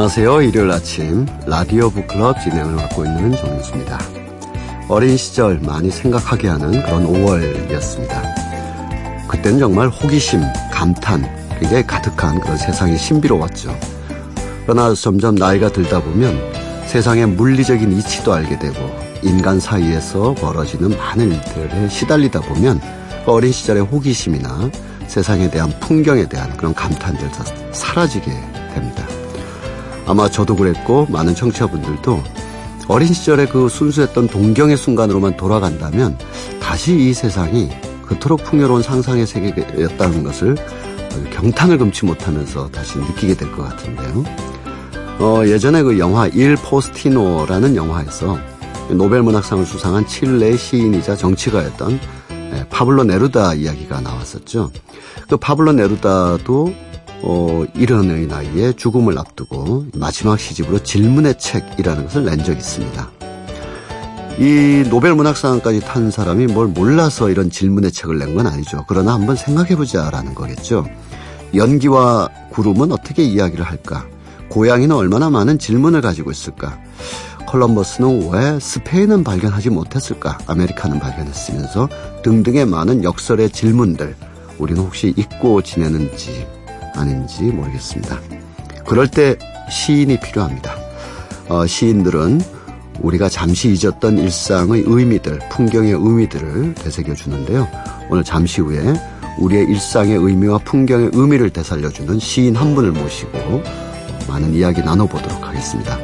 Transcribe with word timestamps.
안녕하세요. 0.00 0.40
일요일 0.40 0.70
아침 0.70 1.26
라디오 1.46 1.90
북클럽 1.90 2.40
진행을 2.40 2.74
맡고 2.74 3.04
있는 3.04 3.36
정윤수입니다. 3.36 3.98
어린 4.88 5.14
시절 5.14 5.60
많이 5.60 5.90
생각하게 5.90 6.48
하는 6.48 6.82
그런 6.84 7.06
5월이었습니다. 7.06 9.28
그때는 9.28 9.58
정말 9.58 9.88
호기심, 9.88 10.40
감탄, 10.72 11.22
굉장히 11.60 11.86
가득한 11.86 12.40
그런 12.40 12.56
세상이 12.56 12.96
신비로웠죠. 12.96 13.78
그러나 14.64 14.94
점점 14.94 15.34
나이가 15.34 15.70
들다 15.70 16.02
보면 16.02 16.34
세상의 16.86 17.26
물리적인 17.26 17.92
이치도 17.98 18.32
알게 18.32 18.58
되고 18.58 18.78
인간 19.22 19.60
사이에서 19.60 20.32
벌어지는 20.32 20.96
많은 20.96 21.30
일들에 21.30 21.90
시달리다 21.90 22.40
보면 22.40 22.80
그 23.26 23.32
어린 23.32 23.52
시절의 23.52 23.82
호기심이나 23.82 24.70
세상에 25.08 25.50
대한 25.50 25.68
풍경에 25.78 26.26
대한 26.26 26.56
그런 26.56 26.72
감탄들 26.72 27.30
다 27.32 27.44
사라지게. 27.72 28.59
아마 30.10 30.28
저도 30.28 30.56
그랬고 30.56 31.06
많은 31.08 31.36
청취자분들도 31.36 32.20
어린 32.88 33.12
시절의 33.12 33.48
그 33.50 33.68
순수했던 33.68 34.26
동경의 34.26 34.76
순간으로만 34.76 35.36
돌아간다면 35.36 36.18
다시 36.60 36.98
이 36.98 37.14
세상이 37.14 37.70
그토록 38.06 38.42
풍요로운 38.42 38.82
상상의 38.82 39.24
세계였다는 39.24 40.24
것을 40.24 40.56
경탄을 41.32 41.78
금치 41.78 42.04
못하면서 42.06 42.68
다시 42.70 42.98
느끼게 42.98 43.34
될 43.34 43.52
것 43.52 43.62
같은데요. 43.62 44.24
어, 45.20 45.42
예전에 45.46 45.82
그 45.84 45.96
영화 46.00 46.26
일 46.26 46.56
포스티노라는 46.56 47.76
영화에서 47.76 48.36
노벨 48.90 49.22
문학상을 49.22 49.64
수상한 49.64 50.08
칠레 50.08 50.56
시인이자 50.56 51.14
정치가였던 51.14 52.00
예, 52.32 52.66
파블로 52.68 53.04
네루다 53.04 53.54
이야기가 53.54 54.00
나왔었죠. 54.00 54.72
그 55.28 55.36
파블로 55.36 55.72
네루다도 55.74 56.74
어, 57.22 57.64
이른의 57.74 58.26
나이에 58.26 58.72
죽음을 58.72 59.18
앞두고 59.18 59.86
마지막 59.94 60.38
시집으로 60.38 60.82
질문의 60.82 61.38
책이라는 61.38 62.04
것을 62.04 62.24
낸 62.24 62.42
적이 62.42 62.58
있습니다. 62.58 63.10
이 64.38 64.84
노벨 64.88 65.14
문학상까지 65.14 65.80
탄 65.80 66.10
사람이 66.10 66.46
뭘 66.46 66.66
몰라서 66.68 67.28
이런 67.28 67.50
질문의 67.50 67.92
책을 67.92 68.18
낸 68.18 68.34
건 68.34 68.46
아니죠. 68.46 68.84
그러나 68.88 69.12
한번 69.12 69.36
생각해보자라는 69.36 70.34
거겠죠. 70.34 70.86
연기와 71.54 72.28
구름은 72.50 72.92
어떻게 72.92 73.22
이야기를 73.22 73.64
할까? 73.64 74.06
고양이는 74.48 74.94
얼마나 74.96 75.28
많은 75.30 75.58
질문을 75.58 76.00
가지고 76.00 76.30
있을까? 76.30 76.78
콜럼버스는 77.48 78.30
왜 78.32 78.58
스페인은 78.60 79.24
발견하지 79.24 79.70
못했을까? 79.70 80.38
아메리카는 80.46 81.00
발견했으면서 81.00 81.88
등등의 82.22 82.64
많은 82.66 83.02
역설의 83.04 83.50
질문들 83.50 84.14
우리는 84.58 84.80
혹시 84.80 85.12
잊고 85.16 85.60
지내는지 85.60 86.46
아닌지 87.00 87.42
모르겠습니다. 87.44 88.18
그럴 88.86 89.08
때 89.08 89.36
시인이 89.70 90.20
필요합니다. 90.20 90.76
어, 91.48 91.66
시인들은 91.66 92.40
우리가 93.00 93.28
잠시 93.28 93.72
잊었던 93.72 94.18
일상의 94.18 94.84
의미들, 94.86 95.38
풍경의 95.50 95.92
의미들을 95.92 96.74
되새겨 96.74 97.14
주는데요. 97.14 97.66
오늘 98.10 98.24
잠시 98.24 98.60
후에 98.60 98.94
우리의 99.38 99.64
일상의 99.64 100.16
의미와 100.16 100.58
풍경의 100.58 101.10
의미를 101.12 101.50
되살려주는 101.50 102.18
시인 102.18 102.56
한 102.56 102.74
분을 102.74 102.92
모시고 102.92 103.62
많은 104.28 104.54
이야기 104.54 104.82
나눠보도록 104.82 105.46
하겠습니다. 105.46 105.98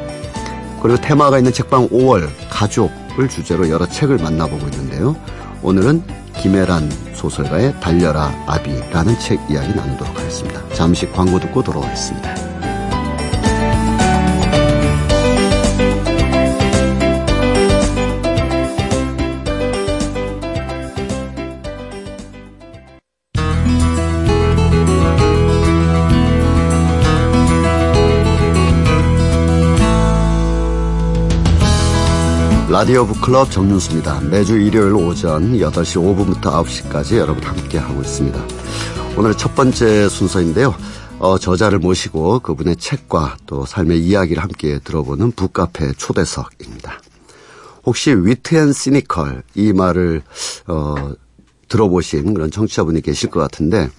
그리고 0.81 0.99
테마가 0.99 1.37
있는 1.37 1.51
책방 1.53 1.89
5월 1.89 2.29
가족을 2.49 3.29
주제로 3.29 3.69
여러 3.69 3.87
책을 3.87 4.17
만나보고 4.17 4.67
있는데요. 4.67 5.15
오늘은 5.61 6.03
김혜란 6.41 7.06
소설가의 7.17 7.79
달려라 7.81 8.31
아비라는 8.45 9.17
책 9.19 9.39
이야기 9.49 9.75
나누도록 9.75 10.17
하겠습니다. 10.17 10.67
잠시 10.69 11.09
광고 11.11 11.39
듣고 11.39 11.63
돌아오겠습니다. 11.63 12.46
라디오 32.79 33.07
북클럽 33.07 33.49
정윤수입니다. 33.49 34.21
매주 34.29 34.59
일요일 34.59 34.93
오전 34.93 35.53
8시 35.53 35.97
5분부터 35.97 36.63
9시까지 36.63 37.17
여러분 37.17 37.43
함께 37.43 37.79
하고 37.79 38.01
있습니다. 38.01 38.39
오늘 39.17 39.33
첫 39.35 39.55
번째 39.55 40.07
순서인데요. 40.07 40.75
어, 41.17 41.39
저자를 41.39 41.79
모시고 41.79 42.41
그분의 42.41 42.75
책과 42.75 43.37
또 43.47 43.65
삶의 43.65 44.05
이야기를 44.05 44.43
함께 44.43 44.77
들어보는 44.77 45.31
북카페 45.31 45.93
초대석입니다. 45.93 47.01
혹시 47.83 48.11
위트 48.11 48.53
앤 48.53 48.71
시니컬 48.71 49.41
이 49.55 49.73
말을 49.73 50.21
어, 50.67 51.13
들어보신 51.69 52.35
그런 52.35 52.51
청취자분이 52.51 53.01
계실 53.01 53.31
것 53.31 53.39
같은데 53.39 53.89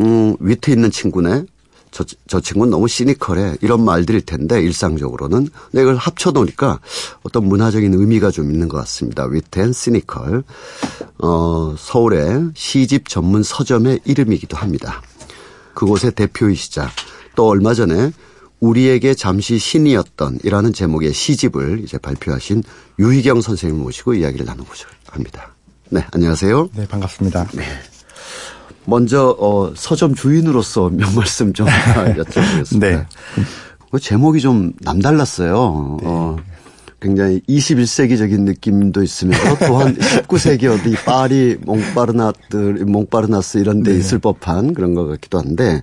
음, 0.00 0.36
위트 0.38 0.70
있는 0.70 0.92
친구네 0.92 1.46
저, 1.92 2.04
저 2.26 2.40
친구는 2.40 2.70
너무 2.70 2.88
시니컬해. 2.88 3.58
이런 3.60 3.84
말들일 3.84 4.22
텐데, 4.22 4.60
일상적으로는. 4.60 5.48
근데 5.70 5.82
이걸 5.82 5.96
합쳐놓으니까 5.96 6.80
어떤 7.22 7.46
문화적인 7.46 7.94
의미가 7.94 8.30
좀 8.30 8.50
있는 8.50 8.68
것 8.68 8.78
같습니다. 8.78 9.24
위트앤 9.26 9.72
시니컬. 9.72 10.42
어, 11.18 11.74
서울의 11.78 12.50
시집 12.54 13.08
전문 13.08 13.42
서점의 13.42 14.00
이름이기도 14.04 14.56
합니다. 14.56 15.02
그곳의 15.74 16.12
대표이시자 16.12 16.90
또 17.36 17.48
얼마 17.48 17.74
전에 17.74 18.12
우리에게 18.60 19.14
잠시 19.14 19.58
신이었던 19.58 20.40
이라는 20.44 20.72
제목의 20.72 21.12
시집을 21.12 21.82
이제 21.84 21.98
발표하신 21.98 22.62
유희경 22.98 23.40
선생님 23.40 23.82
모시고 23.82 24.14
이야기를 24.14 24.46
나눠보자 24.46 24.86
합니다. 25.08 25.54
네, 25.90 26.06
안녕하세요. 26.12 26.70
네, 26.74 26.86
반갑습니다. 26.86 27.48
네. 27.54 27.64
먼저 28.84 29.36
어, 29.38 29.72
서점 29.74 30.14
주인으로서 30.14 30.90
몇 30.94 31.12
말씀 31.14 31.52
좀 31.52 31.66
여쭤보겠습니다. 31.66 32.80
네. 32.80 33.06
그 33.90 34.00
제목이 34.00 34.40
좀 34.40 34.72
남달랐어요. 34.80 35.98
네. 36.00 36.06
어, 36.08 36.36
굉장히 37.00 37.40
21세기적인 37.48 38.42
느낌도 38.42 39.02
있으면서 39.02 39.66
또한 39.66 39.94
19세기 39.98 40.66
어디 40.66 40.94
파리, 41.04 41.56
몽파르나스, 41.60 42.84
몽파르나스 42.86 43.58
이런 43.58 43.82
데 43.82 43.92
네. 43.92 43.98
있을 43.98 44.18
법한 44.18 44.72
그런 44.72 44.94
것 44.94 45.06
같기도 45.06 45.38
한데 45.38 45.82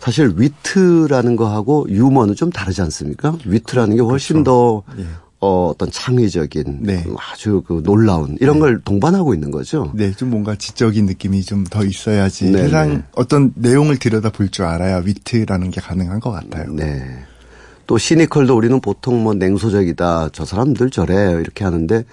사실 0.00 0.32
위트라는 0.36 1.36
거하고 1.36 1.86
유머는 1.90 2.34
좀 2.34 2.50
다르지 2.50 2.80
않습니까? 2.82 3.36
위트라는 3.44 3.96
게 3.96 4.02
훨씬 4.02 4.42
그렇죠. 4.42 4.84
더 4.96 5.02
예. 5.02 5.06
어, 5.40 5.68
어떤 5.68 5.88
창의적인 5.90 6.78
네. 6.80 7.04
아주 7.16 7.62
그 7.66 7.80
놀라운 7.84 8.36
이런 8.40 8.54
네. 8.56 8.60
걸 8.60 8.80
동반하고 8.80 9.34
있는 9.34 9.50
거죠. 9.52 9.92
네, 9.94 10.10
좀 10.12 10.30
뭔가 10.30 10.56
지적인 10.56 11.06
느낌이 11.06 11.42
좀 11.44 11.64
더 11.70 11.84
있어야지 11.84 12.50
네, 12.50 12.62
세상 12.62 12.88
네. 12.88 13.02
어떤 13.14 13.52
내용을 13.54 13.98
들여다 13.98 14.30
볼 14.30 14.50
줄 14.50 14.64
알아야 14.64 14.98
위트라는 14.98 15.70
게 15.70 15.80
가능한 15.80 16.18
것 16.20 16.30
같아요. 16.32 16.72
네. 16.72 17.04
또 17.86 17.98
시니컬도 17.98 18.56
우리는 18.56 18.80
보통 18.80 19.22
뭐 19.22 19.32
냉소적이다 19.34 20.30
저 20.32 20.44
사람들 20.44 20.90
저래 20.90 21.32
이렇게 21.40 21.64
하는데 21.64 22.04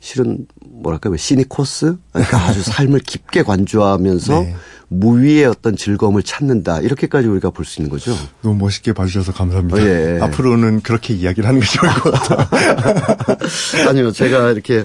실은 0.00 0.46
뭐랄까 0.64 1.10
시니코스 1.16 1.96
그러니까 2.12 2.38
아주 2.44 2.62
삶을 2.68 3.00
깊게 3.00 3.42
관조하면서 3.42 4.40
네. 4.40 4.54
무위의 4.90 5.44
어떤 5.44 5.76
즐거움을 5.76 6.22
찾는다 6.22 6.80
이렇게까지 6.80 7.28
우리가 7.28 7.50
볼 7.50 7.64
수 7.66 7.80
있는 7.80 7.90
거죠. 7.90 8.14
너무 8.42 8.56
멋있게 8.56 8.92
봐주셔서 8.94 9.32
감사합니다. 9.32 9.76
어, 9.76 9.80
예. 9.84 10.18
앞으로는 10.22 10.80
그렇게 10.80 11.12
이야기를 11.14 11.46
하는 11.46 11.60
게 11.60 11.66
좋을 11.66 11.92
것 11.94 12.10
같아요. 12.12 12.48
아니요, 13.88 14.12
제가 14.12 14.50
이렇게 14.52 14.84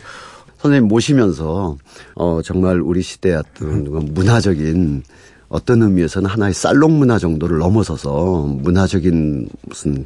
선생님 0.61 0.87
모시면서 0.89 1.77
어 2.15 2.41
정말 2.43 2.81
우리 2.81 3.01
시대의 3.01 3.35
어떤 3.37 3.83
문화적인 4.13 5.03
어떤 5.53 5.83
의미에서는 5.83 6.27
하나의 6.27 6.53
살롱 6.55 6.97
문화 6.97 7.19
정도를 7.19 7.59
넘어서서 7.59 8.47
문화적인 8.63 9.47
무슨 9.67 10.03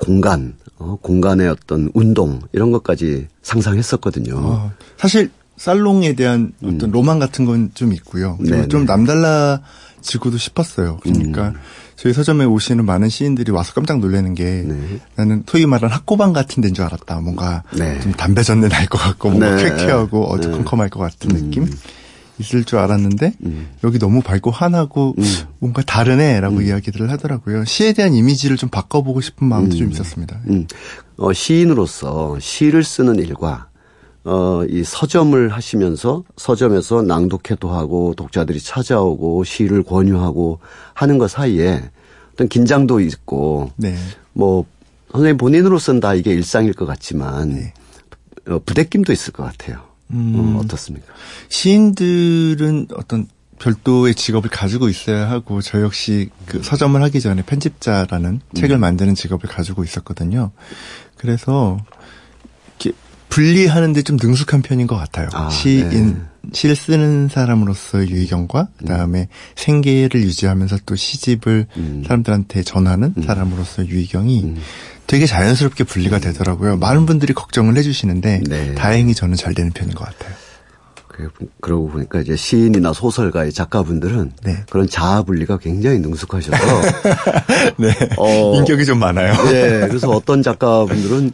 공간, 0.00 0.54
어, 0.78 0.98
공간의 1.00 1.48
어떤 1.48 1.88
운동 1.94 2.40
이런 2.52 2.72
것까지 2.72 3.28
상상했었거든요. 3.42 4.34
어, 4.36 4.72
사실 4.96 5.30
살롱에 5.56 6.14
대한 6.16 6.52
어떤 6.64 6.90
음. 6.90 6.90
로망 6.90 7.20
같은 7.20 7.44
건 7.44 7.70
좀 7.74 7.92
있고요. 7.92 8.36
그리고 8.38 8.66
좀 8.66 8.84
남달라지고도 8.86 10.36
싶었어요. 10.36 10.98
그러니까 11.00 11.50
음. 11.50 11.54
저희 11.94 12.12
서점에 12.12 12.44
오시는 12.44 12.84
많은 12.84 13.08
시인들이 13.08 13.52
와서 13.52 13.72
깜짝 13.72 14.00
놀라는 14.00 14.34
게 14.34 14.64
네. 14.66 15.00
나는 15.14 15.44
소위 15.46 15.64
말하는 15.64 15.94
학고방 15.94 16.32
같은 16.32 16.60
데인 16.60 16.74
줄 16.74 16.84
알았다. 16.84 17.20
뭔가 17.20 17.62
네. 17.78 18.00
좀 18.00 18.12
담배 18.12 18.42
전내 18.42 18.68
날 18.68 18.86
것 18.88 18.98
같고 18.98 19.30
뭔가 19.30 19.54
네. 19.54 19.70
쾌쾌하고 19.70 20.24
어두컴컴할 20.24 20.90
것 20.90 20.98
같은 21.00 21.30
음. 21.30 21.36
느낌 21.36 21.66
있을 22.38 22.64
줄 22.64 22.78
알았는데 22.78 23.32
음. 23.44 23.68
여기 23.84 23.98
너무 23.98 24.22
밝고 24.22 24.50
환하고 24.50 25.14
음. 25.18 25.24
뭔가 25.58 25.82
다르네라고 25.82 26.56
음. 26.56 26.66
이야기들을 26.66 27.10
하더라고요. 27.10 27.64
시에 27.64 27.92
대한 27.92 28.14
이미지를 28.14 28.56
좀 28.56 28.68
바꿔보고 28.68 29.20
싶은 29.20 29.46
마음도 29.46 29.76
좀 29.76 29.90
있었습니다. 29.90 30.40
어, 31.16 31.32
시인으로서 31.32 32.38
시를 32.40 32.84
쓰는 32.84 33.16
일과 33.16 33.68
어, 34.24 34.64
이 34.68 34.82
서점을 34.84 35.48
하시면서 35.50 36.24
서점에서 36.36 37.02
낭독회도 37.02 37.70
하고 37.70 38.12
독자들이 38.16 38.60
찾아오고 38.60 39.44
시를 39.44 39.84
권유하고 39.84 40.58
하는 40.94 41.18
것 41.18 41.30
사이에 41.30 41.90
어떤 42.32 42.48
긴장도 42.48 43.00
있고 43.00 43.70
네. 43.76 43.94
뭐 44.32 44.66
선생님 45.12 45.38
본인으로서는 45.38 46.00
다 46.00 46.14
이게 46.14 46.32
일상일 46.32 46.72
것 46.74 46.86
같지만 46.86 47.50
네. 47.50 47.74
어, 48.48 48.58
부대낌도 48.66 49.12
있을 49.12 49.32
것 49.32 49.44
같아요. 49.44 49.80
음. 50.10 50.56
어, 50.56 50.60
어떻습니까? 50.60 51.06
시인들은 51.48 52.88
어떤 52.94 53.28
별도의 53.58 54.14
직업을 54.14 54.50
가지고 54.50 54.88
있어야 54.88 55.30
하고 55.30 55.62
저 55.62 55.80
역시 55.80 56.28
그 56.44 56.62
서점을 56.62 57.00
하기 57.02 57.20
전에 57.20 57.42
편집자라는 57.42 58.30
음. 58.30 58.54
책을 58.54 58.78
만드는 58.78 59.14
직업을 59.14 59.48
가지고 59.48 59.82
있었거든요. 59.82 60.50
그래서 61.16 61.78
이렇게 62.78 62.96
분리하는데 63.28 64.02
좀 64.02 64.18
능숙한 64.20 64.62
편인 64.62 64.86
것 64.86 64.96
같아요. 64.96 65.28
아, 65.32 65.48
시인 65.48 65.88
네. 65.88 66.50
시를 66.52 66.76
쓰는 66.76 67.28
사람으로서의 67.28 68.10
유희경과 68.10 68.68
그다음에 68.78 69.22
음. 69.22 69.26
생계를 69.56 70.22
유지하면서 70.22 70.78
또 70.86 70.94
시집을 70.94 71.66
음. 71.76 72.02
사람들한테 72.06 72.62
전하는 72.62 73.14
음. 73.16 73.22
사람으로서의 73.22 73.88
유희경이 73.88 74.44
음. 74.44 74.56
되게 75.06 75.26
자연스럽게 75.26 75.84
분리가 75.84 76.18
되더라고요. 76.18 76.76
많은 76.76 77.06
분들이 77.06 77.32
걱정을 77.32 77.76
해주시는데 77.76 78.42
네. 78.48 78.74
다행히 78.74 79.14
저는 79.14 79.36
잘 79.36 79.54
되는 79.54 79.70
편인 79.72 79.94
것 79.94 80.04
같아요. 80.04 80.34
그러고 81.60 81.88
보니까 81.88 82.20
이제 82.20 82.36
시인이나 82.36 82.92
소설가의 82.92 83.52
작가분들은 83.52 84.32
네. 84.44 84.64
그런 84.70 84.86
자아 84.86 85.22
분리가 85.22 85.56
굉장히 85.58 85.98
능숙하셔서 86.00 86.56
네. 87.78 87.90
어, 88.18 88.54
인격이 88.56 88.84
좀 88.84 88.98
많아요. 88.98 89.32
네, 89.50 89.86
그래서 89.88 90.10
어떤 90.10 90.42
작가분들은 90.42 91.32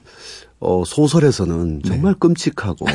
어, 0.61 0.85
소설에서는 0.87 1.83
정말 1.85 2.13
네. 2.13 2.19
끔찍하고 2.21 2.87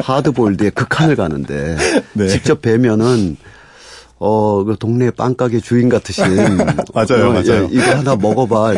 하드볼드의 0.00 0.72
극한을 0.72 1.16
가는데 1.16 1.76
네. 2.12 2.28
직접 2.28 2.60
뵈면은 2.60 3.38
어, 4.18 4.64
그 4.64 4.76
동네 4.78 5.10
빵가게 5.10 5.60
주인 5.60 5.88
같으신. 5.88 6.24
맞아요, 6.94 7.28
어, 7.28 7.32
맞아요. 7.32 7.64
예, 7.64 7.68
이거 7.70 7.82
하나 7.82 8.16
먹어봐. 8.16 8.72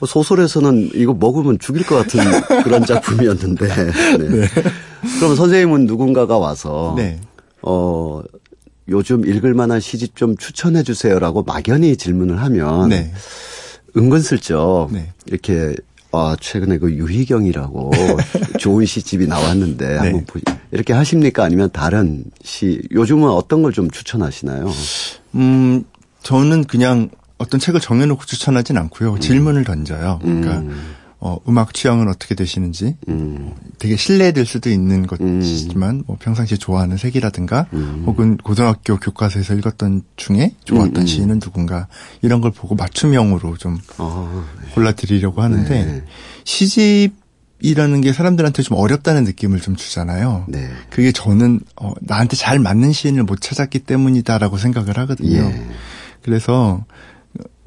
어, 0.00 0.06
소설에서는 0.06 0.90
이거 0.94 1.14
먹으면 1.14 1.58
죽일 1.58 1.84
것 1.84 1.96
같은 1.96 2.20
그런 2.62 2.84
작품이었는데. 2.84 3.66
네. 4.18 4.28
네. 4.28 4.48
그럼 5.18 5.34
선생님은 5.34 5.86
누군가가 5.86 6.38
와서. 6.38 6.94
네. 6.96 7.20
어, 7.62 8.22
요즘 8.88 9.26
읽을 9.26 9.54
만한 9.54 9.80
시집 9.80 10.14
좀 10.14 10.36
추천해 10.36 10.82
주세요라고 10.82 11.42
막연히 11.42 11.96
질문을 11.96 12.40
하면. 12.40 12.88
네. 12.88 13.12
은근슬쩍. 13.96 14.92
네. 14.92 15.12
이렇게 15.26 15.74
아, 16.12 16.36
최근에 16.40 16.78
그 16.78 16.90
유희경이라고 16.92 17.90
좋은 18.58 18.86
시집이 18.86 19.26
나왔는데 19.26 19.86
네. 19.88 19.96
한번 19.98 20.24
보 20.24 20.40
이렇게 20.70 20.92
하십니까? 20.92 21.44
아니면 21.44 21.70
다른 21.72 22.24
시 22.42 22.82
요즘은 22.90 23.28
어떤 23.28 23.62
걸 23.62 23.72
좀 23.72 23.90
추천하시나요? 23.90 24.70
음, 25.34 25.84
저는 26.22 26.64
그냥 26.64 27.10
어떤 27.38 27.60
책을 27.60 27.80
정해놓고 27.80 28.24
추천하진 28.24 28.76
않고요. 28.78 29.14
음. 29.14 29.20
질문을 29.20 29.64
던져요. 29.64 30.18
그러니까 30.22 30.58
음. 30.58 30.94
어, 31.20 31.36
음악 31.48 31.74
취향은 31.74 32.08
어떻게 32.08 32.36
되시는지 32.36 32.96
음. 33.08 33.52
되게 33.78 33.96
신뢰될 33.96 34.46
수도 34.46 34.70
있는 34.70 35.06
것이지만 35.06 35.96
음. 35.96 36.04
뭐 36.06 36.16
평상시에 36.20 36.56
좋아하는 36.58 36.96
색이라든가 36.96 37.66
음. 37.72 38.04
혹은 38.06 38.36
고등학교 38.36 38.98
교과서에서 38.98 39.54
읽었던 39.54 40.02
중에 40.16 40.54
좋았던 40.64 40.96
음, 40.96 41.00
음. 41.00 41.06
시인은 41.06 41.40
누군가 41.40 41.88
이런 42.22 42.40
걸 42.40 42.52
보고 42.52 42.76
맞춤형으로 42.76 43.56
좀 43.56 43.78
아, 43.96 44.44
네. 44.62 44.74
골라드리려고 44.74 45.42
하는데 45.42 45.84
네. 45.84 46.04
시집이라는 46.44 48.00
게 48.00 48.12
사람들한테 48.12 48.62
좀 48.62 48.76
어렵다는 48.76 49.24
느낌을 49.24 49.60
좀 49.60 49.74
주잖아요. 49.74 50.44
네. 50.46 50.70
그게 50.88 51.10
저는 51.10 51.58
어, 51.74 51.94
나한테 52.00 52.36
잘 52.36 52.60
맞는 52.60 52.92
시인을 52.92 53.24
못 53.24 53.40
찾았기 53.40 53.80
때문이다라고 53.80 54.56
생각을 54.56 54.96
하거든요. 54.98 55.38
예. 55.38 55.66
그래서 56.22 56.84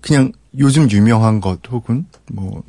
그냥 0.01 0.31
요즘 0.57 0.89
유명한 0.89 1.41
것 1.41 1.59
혹은 1.69 2.05
뭐 2.31 2.63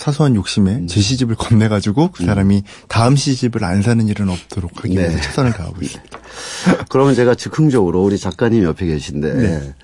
사소한 0.00 0.34
욕심에 0.34 0.72
음. 0.76 0.86
제 0.86 1.00
시집을 1.00 1.36
건네가지고 1.36 2.12
그 2.12 2.24
사람이 2.24 2.56
음. 2.56 2.62
다음 2.88 3.16
시집을 3.16 3.62
안 3.64 3.82
사는 3.82 4.08
일은 4.08 4.30
없도록 4.30 4.82
하기 4.82 4.96
위해서 4.96 5.16
네. 5.16 5.22
최선을 5.22 5.52
다하고 5.52 5.76
있습니다. 5.82 6.18
그러면 6.88 7.14
제가 7.14 7.34
즉흥적으로 7.34 8.02
우리 8.02 8.18
작가님 8.18 8.64
옆에 8.64 8.86
계신데, 8.86 9.34
네. 9.34 9.74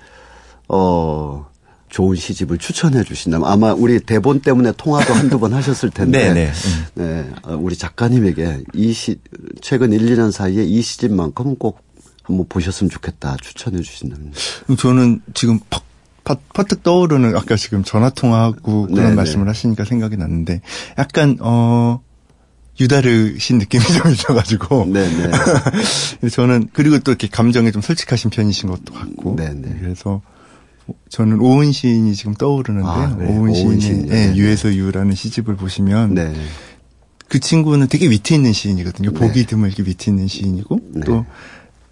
어, 0.69 1.47
좋은 1.89 2.15
시집을 2.15 2.57
추천해 2.57 3.03
주신다면 3.03 3.47
아마 3.47 3.73
우리 3.73 3.99
대본 3.99 4.41
때문에 4.41 4.73
통화도 4.75 5.13
한두 5.13 5.39
번 5.39 5.53
하셨을 5.53 5.91
텐데, 5.93 6.33
네, 6.33 6.45
네. 6.45 6.51
음. 6.51 6.85
네, 6.95 7.29
어, 7.43 7.55
우리 7.55 7.75
작가님에게 7.75 8.63
이 8.73 8.93
시, 8.93 9.19
최근 9.61 9.93
1, 9.93 10.01
2년 10.01 10.31
사이에 10.31 10.63
이 10.63 10.81
시집만큼 10.81 11.57
꼭 11.57 11.85
한번 12.23 12.45
보셨으면 12.49 12.89
좋겠다 12.89 13.37
추천해 13.41 13.81
주신다면. 13.81 14.33
저는 14.77 15.21
지금 15.33 15.59
퍽 15.69 15.86
퍼뜩 16.35 16.83
떠오르는 16.83 17.35
아까 17.35 17.55
지금 17.55 17.83
전화 17.83 18.09
통화하고 18.09 18.87
그런 18.87 18.95
네네. 18.95 19.15
말씀을 19.15 19.47
하시니까 19.47 19.85
생각이 19.85 20.17
났는데 20.17 20.61
약간 20.97 21.37
어 21.39 22.01
유다르 22.79 23.37
신 23.39 23.57
느낌이 23.57 23.83
좀 23.93 24.11
있어가지고. 24.11 24.85
네네. 24.91 25.31
저는 26.31 26.69
그리고 26.73 26.99
또 26.99 27.11
이렇게 27.11 27.27
감정에 27.27 27.71
좀 27.71 27.81
솔직하신 27.81 28.29
편이신 28.29 28.69
것도 28.69 28.93
같고. 28.93 29.35
네네. 29.35 29.77
그래서 29.79 30.21
저는 31.09 31.39
오은 31.39 31.71
시인이 31.71 32.13
지금 32.15 32.33
떠오르는데 32.33 32.87
아, 32.87 33.15
네. 33.17 33.25
오은 33.25 33.53
시인의 33.53 34.05
네, 34.07 34.35
유에서 34.35 34.73
유라는 34.73 35.15
시집을 35.15 35.55
보시면 35.55 36.13
네. 36.13 36.33
그 37.27 37.39
친구는 37.39 37.87
되게 37.87 38.09
위트 38.09 38.33
있는 38.33 38.53
시인이거든요. 38.53 39.11
네. 39.11 39.19
보기 39.19 39.45
드물게 39.45 39.83
위트 39.83 40.09
있는 40.09 40.27
시인이고 40.27 40.79
또또 41.05 41.23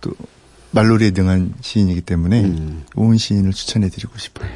네. 0.04 0.26
말놀이에 0.76 1.12
능한 1.16 1.56
시인이기 1.62 2.02
때문에 2.02 2.44
음. 2.44 2.84
오은 2.96 3.18
시인을 3.18 3.54
추천해드리고 3.54 4.18
싶어요. 4.18 4.50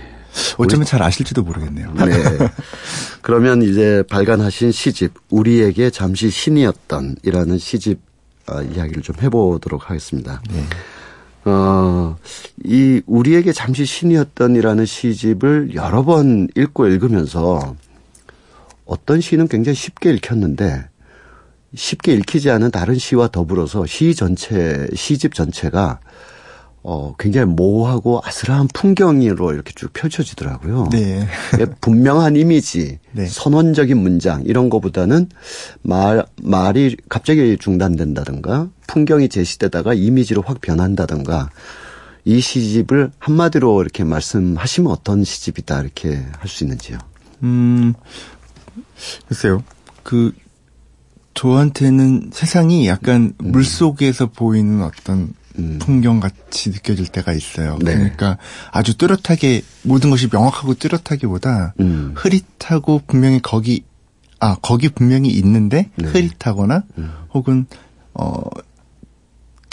어쩌면 0.58 0.86
잘 0.86 1.02
아실지도 1.02 1.44
모르겠네요. 1.44 1.94
네. 1.94 2.06
그러면 3.22 3.62
이제 3.64 4.04
발간하신 4.10 4.72
시집 4.72 5.14
우리에게 5.30 5.90
잠시 5.90 6.30
신이었던이라는 6.30 7.58
시집 7.58 8.00
어, 8.48 8.62
이야기를 8.62 9.02
좀 9.02 9.16
해보도록 9.22 9.90
하겠습니다. 9.90 10.42
네. 10.52 10.66
어, 11.46 12.18
이 12.64 13.02
우리에게 13.06 13.54
잠시 13.54 13.86
신이었던이라는 13.86 14.86
시집을 14.86 15.74
여러 15.74 16.04
번 16.04 16.48
읽고 16.56 16.88
읽으면서 16.88 17.76
어떤 18.86 19.22
시는 19.22 19.48
굉장히 19.48 19.76
쉽게 19.76 20.12
읽혔는데 20.12 20.86
쉽게 21.76 22.14
읽히지 22.14 22.50
않은 22.50 22.72
다른 22.72 22.96
시와 22.96 23.28
더불어서 23.30 23.86
시 23.86 24.16
전체, 24.16 24.88
시집 24.94 25.34
전체가 25.34 26.00
어, 26.82 27.14
굉장히 27.20 27.46
모호하고 27.48 28.22
아슬한 28.24 28.70
풍경으로 28.74 29.54
이렇게 29.54 29.74
쭉 29.76 29.92
펼쳐지더라고요. 29.92 30.88
네. 30.92 31.28
예, 31.60 31.66
분명한 31.82 32.38
이미지, 32.38 33.00
네. 33.12 33.26
선언적인 33.28 33.98
문장, 33.98 34.44
이런 34.46 34.70
거보다는 34.70 35.28
말, 35.82 36.26
말이 36.42 36.96
갑자기 37.10 37.58
중단된다든가, 37.60 38.70
풍경이 38.88 39.28
제시되다가 39.28 39.94
이미지로 39.94 40.42
확 40.42 40.62
변한다든가, 40.62 41.50
이 42.24 42.40
시집을 42.40 43.12
한마디로 43.20 43.82
이렇게 43.82 44.06
말씀하시면 44.06 44.90
어떤 44.90 45.26
시집이다, 45.26 45.82
이렇게 45.82 46.26
할 46.38 46.48
수 46.48 46.64
있는지요? 46.64 46.98
음, 47.44 47.94
글쎄요. 49.28 49.64
그, 50.04 50.32
저한테는 51.40 52.32
세상이 52.34 52.86
약간 52.86 53.34
음. 53.42 53.52
물 53.54 53.64
속에서 53.64 54.26
보이는 54.26 54.84
어떤 54.84 55.30
음. 55.58 55.80
풍경 55.80 56.20
같이 56.20 56.70
느껴질 56.70 57.08
때가 57.08 57.32
있어요. 57.32 57.80
네. 57.82 57.94
그러니까 57.94 58.38
아주 58.72 58.98
뚜렷하게 58.98 59.62
모든 59.84 60.10
것이 60.10 60.28
명확하고 60.30 60.74
뚜렷하기보다 60.74 61.76
음. 61.80 62.12
흐릿하고 62.18 63.02
분명히 63.08 63.42
거기 63.42 63.86
아 64.42 64.58
거기 64.62 64.90
분명히 64.90 65.30
있는데 65.30 65.90
네. 65.96 66.10
흐릿하거나 66.10 66.84
음. 66.98 67.12
혹은 67.34 67.68
어 68.14 68.42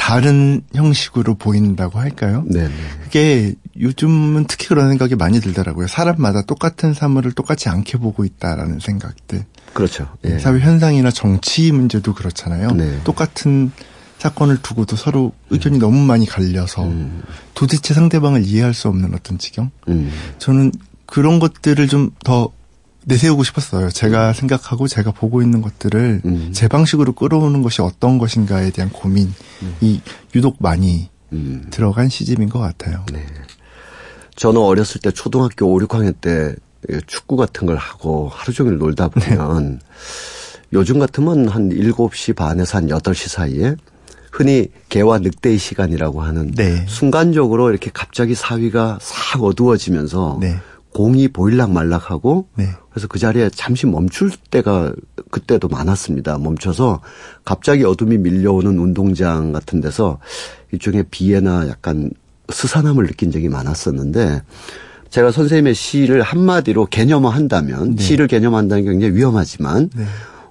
다른 0.06 0.62
형식으로 0.72 1.34
보인다고 1.34 1.98
할까요? 1.98 2.44
네, 2.46 2.68
네. 2.68 2.74
그게 3.02 3.54
요즘은 3.76 4.44
특히 4.46 4.68
그런 4.68 4.88
생각이 4.88 5.16
많이 5.16 5.40
들더라고요. 5.40 5.88
사람마다 5.88 6.42
똑같은 6.42 6.94
사물을 6.94 7.32
똑같이 7.32 7.68
않게 7.68 7.98
보고 7.98 8.24
있다라는 8.24 8.78
생각들. 8.78 9.44
그렇죠. 9.72 10.08
예. 10.22 10.38
사회 10.38 10.60
현상이나 10.60 11.10
정치 11.10 11.72
문제도 11.72 12.14
그렇잖아요. 12.14 12.70
네. 12.70 13.00
똑같은 13.02 13.72
사건을 14.18 14.62
두고도 14.62 14.94
서로 14.94 15.32
의견이 15.50 15.78
음. 15.78 15.80
너무 15.80 16.06
많이 16.06 16.24
갈려서 16.24 16.84
음. 16.84 17.24
도대체 17.54 17.92
상대방을 17.92 18.44
이해할 18.44 18.74
수 18.74 18.86
없는 18.86 19.12
어떤 19.12 19.38
지경? 19.38 19.72
음. 19.88 20.12
저는 20.38 20.70
그런 21.06 21.40
것들을 21.40 21.88
좀 21.88 22.12
더 22.22 22.52
내세우고 23.06 23.44
싶었어요. 23.44 23.90
제가 23.90 24.28
음. 24.28 24.32
생각하고 24.34 24.88
제가 24.88 25.12
보고 25.12 25.40
있는 25.40 25.62
것들을 25.62 26.22
음. 26.24 26.50
제 26.52 26.66
방식으로 26.66 27.12
끌어오는 27.12 27.62
것이 27.62 27.80
어떤 27.80 28.18
것인가에 28.18 28.70
대한 28.70 28.90
고민이 28.90 29.30
음. 29.82 30.00
유독 30.34 30.56
많이 30.58 31.08
들어간 31.70 32.08
시집인 32.08 32.48
것 32.48 32.58
같아요. 32.58 33.04
네. 33.12 33.24
저는 34.36 34.60
어렸을 34.60 35.00
때 35.00 35.10
초등학교 35.10 35.66
5, 35.66 35.78
6학년 35.80 36.14
때 36.20 36.54
축구 37.06 37.36
같은 37.36 37.66
걸 37.66 37.76
하고 37.76 38.30
하루 38.32 38.52
종일 38.52 38.78
놀다 38.78 39.08
보면 39.08 39.72
네. 39.72 39.78
요즘 40.72 40.98
같으면 40.98 41.48
한 41.48 41.68
7시 41.70 42.34
반에서 42.34 42.78
한 42.78 42.88
8시 42.88 43.28
사이에 43.28 43.76
흔히 44.32 44.68
개와 44.88 45.18
늑대의 45.18 45.58
시간이라고 45.58 46.22
하는 46.22 46.52
네. 46.52 46.84
순간적으로 46.88 47.70
이렇게 47.70 47.90
갑자기 47.92 48.34
사위가 48.34 48.98
싹 49.00 49.42
어두워지면서 49.42 50.38
네. 50.40 50.56
공이 50.96 51.28
보일락 51.28 51.72
말락하고 51.72 52.48
네. 52.54 52.70
그래서 52.88 53.06
그 53.06 53.18
자리에 53.18 53.50
잠시 53.50 53.84
멈출 53.84 54.30
때가 54.50 54.94
그때도 55.30 55.68
많았습니다. 55.68 56.38
멈춰서 56.38 57.02
갑자기 57.44 57.84
어둠이 57.84 58.16
밀려오는 58.16 58.78
운동장 58.78 59.52
같은 59.52 59.82
데서 59.82 60.18
일종의 60.72 61.04
비애나 61.10 61.68
약간 61.68 62.10
스산함을 62.48 63.06
느낀 63.08 63.30
적이 63.30 63.50
많았었는데 63.50 64.40
제가 65.10 65.32
선생님의 65.32 65.74
시를 65.74 66.22
한마디로 66.22 66.86
개념화한다면 66.86 67.96
네. 67.96 68.02
시를 68.02 68.26
개념한다는 68.26 68.84
게 68.84 68.90
굉장히 68.92 69.14
위험하지만 69.16 69.90
네. 69.94 70.04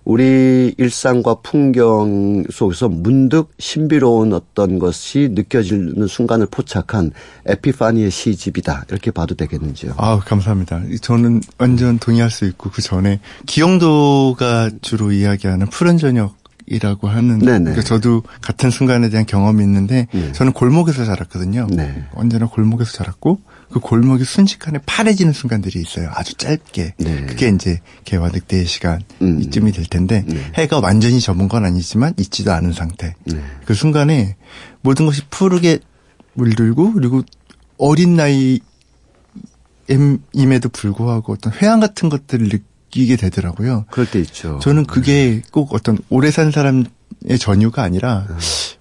우리 0.05 0.73
일상과 0.77 1.37
풍경 1.41 2.43
속에서 2.51 2.87
문득 2.87 3.49
신비로운 3.57 4.33
어떤 4.33 4.77
것이 4.77 5.29
느껴지는 5.31 6.05
순간을 6.07 6.47
포착한 6.51 7.11
에피파니의 7.47 8.11
시집이다. 8.11 8.85
이렇게 8.89 9.09
봐도 9.09 9.35
되겠는지요? 9.35 9.93
아, 9.97 10.19
감사합니다. 10.19 10.83
저는 11.01 11.41
완전 11.57 11.97
동의할 11.97 12.29
수 12.29 12.45
있고 12.45 12.69
그 12.69 12.83
전에 12.83 13.19
기영도가 13.47 14.69
주로 14.81 15.11
이야기하는 15.11 15.67
푸른 15.67 15.97
저녁 15.97 16.35
이라고 16.67 17.07
하는 17.07 17.39
그러니까 17.39 17.81
저도 17.81 18.23
같은 18.41 18.71
순간에 18.71 19.09
대한 19.09 19.25
경험이 19.25 19.63
있는데 19.63 20.07
네. 20.11 20.31
저는 20.31 20.51
골목에서 20.53 21.05
자랐거든요. 21.05 21.67
네. 21.69 22.05
언제나 22.13 22.47
골목에서 22.47 22.91
자랐고 22.91 23.39
그 23.71 23.79
골목이 23.79 24.23
순식간에 24.23 24.79
파래지는 24.85 25.33
순간들이 25.33 25.81
있어요. 25.81 26.09
아주 26.13 26.33
짧게. 26.35 26.95
네. 26.97 27.25
그게 27.25 27.49
이제 27.49 27.81
개화 28.03 28.29
늑대의 28.29 28.65
시간 28.65 29.01
음. 29.21 29.41
이쯤이 29.41 29.71
될 29.71 29.85
텐데 29.85 30.23
네. 30.27 30.51
해가 30.55 30.79
완전히 30.79 31.19
접은 31.19 31.47
건 31.47 31.65
아니지만 31.65 32.13
있지도 32.17 32.51
않은 32.53 32.73
상태. 32.73 33.15
네. 33.25 33.41
그 33.65 33.73
순간에 33.73 34.35
모든 34.81 35.05
것이 35.05 35.21
푸르게 35.29 35.79
물들고 36.33 36.93
그리고 36.93 37.23
어린 37.77 38.15
나이임에도 38.15 38.59
불구하고 40.71 41.33
어떤 41.33 41.53
회한 41.53 41.79
같은 41.79 42.09
것들을 42.09 42.49
느끼게 42.49 43.15
되더라고요. 43.17 43.85
그럴 43.91 44.09
때 44.09 44.19
있죠. 44.19 44.59
저는 44.61 44.85
그게 44.85 45.41
꼭 45.51 45.73
어떤 45.73 45.97
오래 46.09 46.31
산 46.31 46.51
사람의 46.51 46.85
전유가 47.39 47.83
아니라 47.83 48.25
음. 48.29 48.37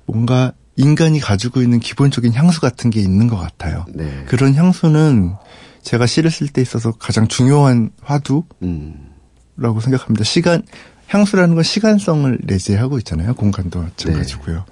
뭔가 0.06 0.52
인간이 0.76 1.20
가지고 1.20 1.62
있는 1.62 1.80
기본적인 1.80 2.32
향수 2.32 2.60
같은 2.60 2.90
게 2.90 3.00
있는 3.00 3.28
것 3.28 3.36
같아요. 3.36 3.84
네. 3.88 4.24
그런 4.26 4.54
향수는 4.54 5.34
제가 5.82 6.06
시를 6.06 6.30
쓸 6.30 6.48
때 6.48 6.62
있어서 6.62 6.92
가장 6.92 7.28
중요한 7.28 7.90
화두라고 8.02 8.46
음. 8.62 9.10
생각합니다. 9.56 10.24
시간 10.24 10.62
향수라는 11.06 11.54
건 11.54 11.62
시간성을 11.62 12.38
내재하고 12.44 12.98
있잖아요. 12.98 13.34
공간도 13.34 13.82
마찬가지고요. 13.82 14.56
네. 14.56 14.62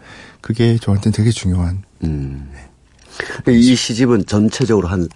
그게 0.40 0.78
저한테는 0.78 1.12
되게 1.14 1.30
중요한. 1.30 1.82
음. 2.04 2.50
네. 2.52 3.52
이 3.52 3.76
시집은 3.76 4.26
전체적으로 4.26 4.88
한 4.88 5.06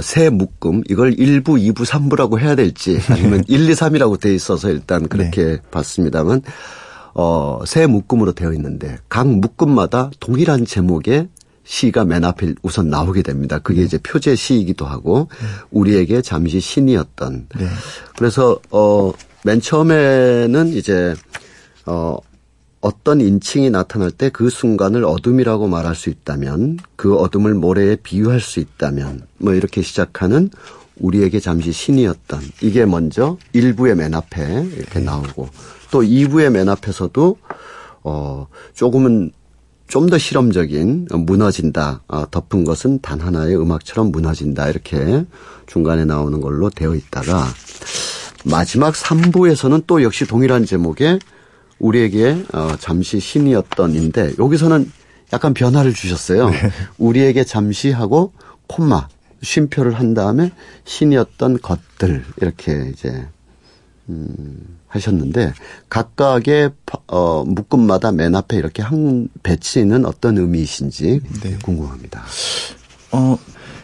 세 0.00 0.30
묶음 0.30 0.82
이걸 0.88 1.12
1부, 1.14 1.44
2부, 1.44 1.84
3부라고 1.84 2.38
해야 2.38 2.54
될지 2.54 3.00
아니면 3.08 3.44
1, 3.48 3.68
2, 3.68 3.72
3이라고 3.72 4.20
돼 4.20 4.34
있어서 4.34 4.68
일단 4.70 5.08
그렇게 5.08 5.44
네. 5.44 5.58
봤습니다만 5.70 6.42
어, 7.18 7.60
세 7.64 7.86
묶음으로 7.86 8.32
되어 8.32 8.52
있는데 8.52 8.98
각 9.08 9.26
묶음마다 9.26 10.10
동일한 10.20 10.66
제목의 10.66 11.28
시가 11.64 12.04
맨 12.04 12.24
앞에 12.24 12.54
우선 12.62 12.90
나오게 12.90 13.22
됩니다. 13.22 13.58
그게 13.58 13.80
네. 13.80 13.86
이제 13.86 13.98
표제 13.98 14.36
시이기도 14.36 14.84
하고 14.84 15.28
네. 15.30 15.46
우리에게 15.70 16.20
잠시 16.20 16.60
신이었던. 16.60 17.48
네. 17.58 17.66
그래서 18.18 18.60
어, 18.70 19.12
맨 19.44 19.62
처음에는 19.62 20.68
이제 20.74 21.14
어, 21.86 22.18
어떤 22.82 23.22
인칭이 23.22 23.70
나타날 23.70 24.10
때 24.10 24.28
그 24.28 24.50
순간을 24.50 25.02
어둠이라고 25.04 25.68
말할 25.68 25.94
수 25.94 26.10
있다면 26.10 26.78
그 26.96 27.16
어둠을 27.16 27.54
모래에 27.54 27.96
비유할 27.96 28.40
수 28.40 28.60
있다면 28.60 29.22
뭐 29.38 29.54
이렇게 29.54 29.80
시작하는 29.80 30.50
우리에게 30.98 31.40
잠시 31.40 31.72
신이었던 31.72 32.40
이게 32.60 32.84
먼저 32.84 33.38
일부의 33.54 33.96
맨 33.96 34.14
앞에 34.14 34.66
이렇게 34.76 34.98
네. 34.98 35.04
나오고 35.06 35.48
또 35.90 36.02
2부의 36.02 36.50
맨 36.50 36.68
앞에서도 36.68 37.36
어 38.04 38.46
조금은 38.74 39.32
좀 39.88 40.08
더 40.08 40.18
실험적인 40.18 41.08
무너진다. 41.10 42.02
어, 42.08 42.30
덮은 42.30 42.64
것은 42.64 43.00
단 43.00 43.20
하나의 43.20 43.56
음악처럼 43.56 44.12
무너진다. 44.12 44.68
이렇게 44.68 45.24
중간에 45.66 46.04
나오는 46.04 46.40
걸로 46.40 46.70
되어 46.70 46.94
있다가 46.94 47.44
마지막 48.44 48.94
3부에서는 48.94 49.84
또 49.86 50.02
역시 50.02 50.26
동일한 50.26 50.64
제목의 50.64 51.18
우리에게 51.78 52.44
어, 52.52 52.76
잠시 52.78 53.20
신이었던인데 53.20 54.34
여기서는 54.38 54.90
약간 55.32 55.54
변화를 55.54 55.92
주셨어요. 55.92 56.50
네. 56.50 56.70
우리에게 56.98 57.44
잠시 57.44 57.90
하고 57.90 58.32
콤마 58.68 59.08
쉼표를 59.42 59.92
한 59.94 60.14
다음에 60.14 60.52
신이었던 60.84 61.60
것들 61.60 62.24
이렇게 62.40 62.90
이제 62.92 63.26
음, 64.08 64.78
하셨는데 64.96 65.52
각각의 65.88 66.70
어, 67.08 67.44
묶음마다 67.44 68.12
맨 68.12 68.34
앞에 68.34 68.56
이렇게 68.56 68.82
한 68.82 69.28
배치는 69.42 70.04
어떤 70.04 70.38
의미이신지 70.38 71.20
네. 71.42 71.58
궁금합니다. 71.62 72.24
어, 73.12 73.38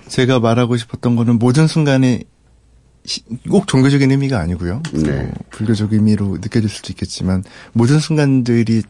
제가 0.08 0.40
말하고 0.40 0.76
싶었던 0.76 1.16
거는 1.16 1.38
모든 1.38 1.66
순간에 1.66 2.24
꼭 3.50 3.66
종교적인 3.66 4.10
의미가 4.10 4.38
아니고요. 4.38 4.82
네. 4.92 5.10
어, 5.10 5.32
불교적 5.50 5.92
의미로 5.92 6.38
느껴질 6.40 6.68
수도 6.68 6.92
있겠지만 6.92 7.44
모든 7.72 7.98
순간들이 7.98 8.82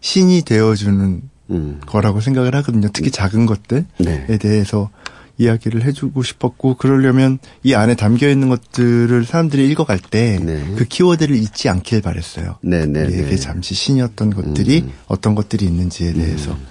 신이 0.00 0.42
되어주는 0.42 1.22
음. 1.50 1.80
거라고 1.86 2.20
생각을 2.20 2.54
하거든요. 2.56 2.88
특히 2.92 3.10
작은 3.10 3.46
것들에 3.46 3.84
네. 3.98 4.38
대해서 4.38 4.90
이야기를 5.36 5.82
해주고 5.82 6.22
싶었고 6.22 6.76
그러려면 6.76 7.38
이 7.62 7.74
안에 7.74 7.96
담겨 7.96 8.28
있는 8.28 8.48
것들을 8.48 9.24
사람들이 9.24 9.68
읽어갈 9.70 9.98
때그 9.98 10.44
네. 10.44 10.74
그 10.76 10.84
키워드를 10.84 11.34
잊지 11.36 11.68
않길 11.68 12.02
바랬어요. 12.02 12.56
네, 12.62 12.86
네, 12.86 13.04
우리에게 13.04 13.30
네. 13.30 13.36
잠시 13.36 13.74
신이었던 13.74 14.30
것들이 14.30 14.82
음. 14.82 14.92
어떤 15.06 15.34
것들이 15.34 15.64
있는지에 15.64 16.12
대해서 16.12 16.52
음. 16.52 16.66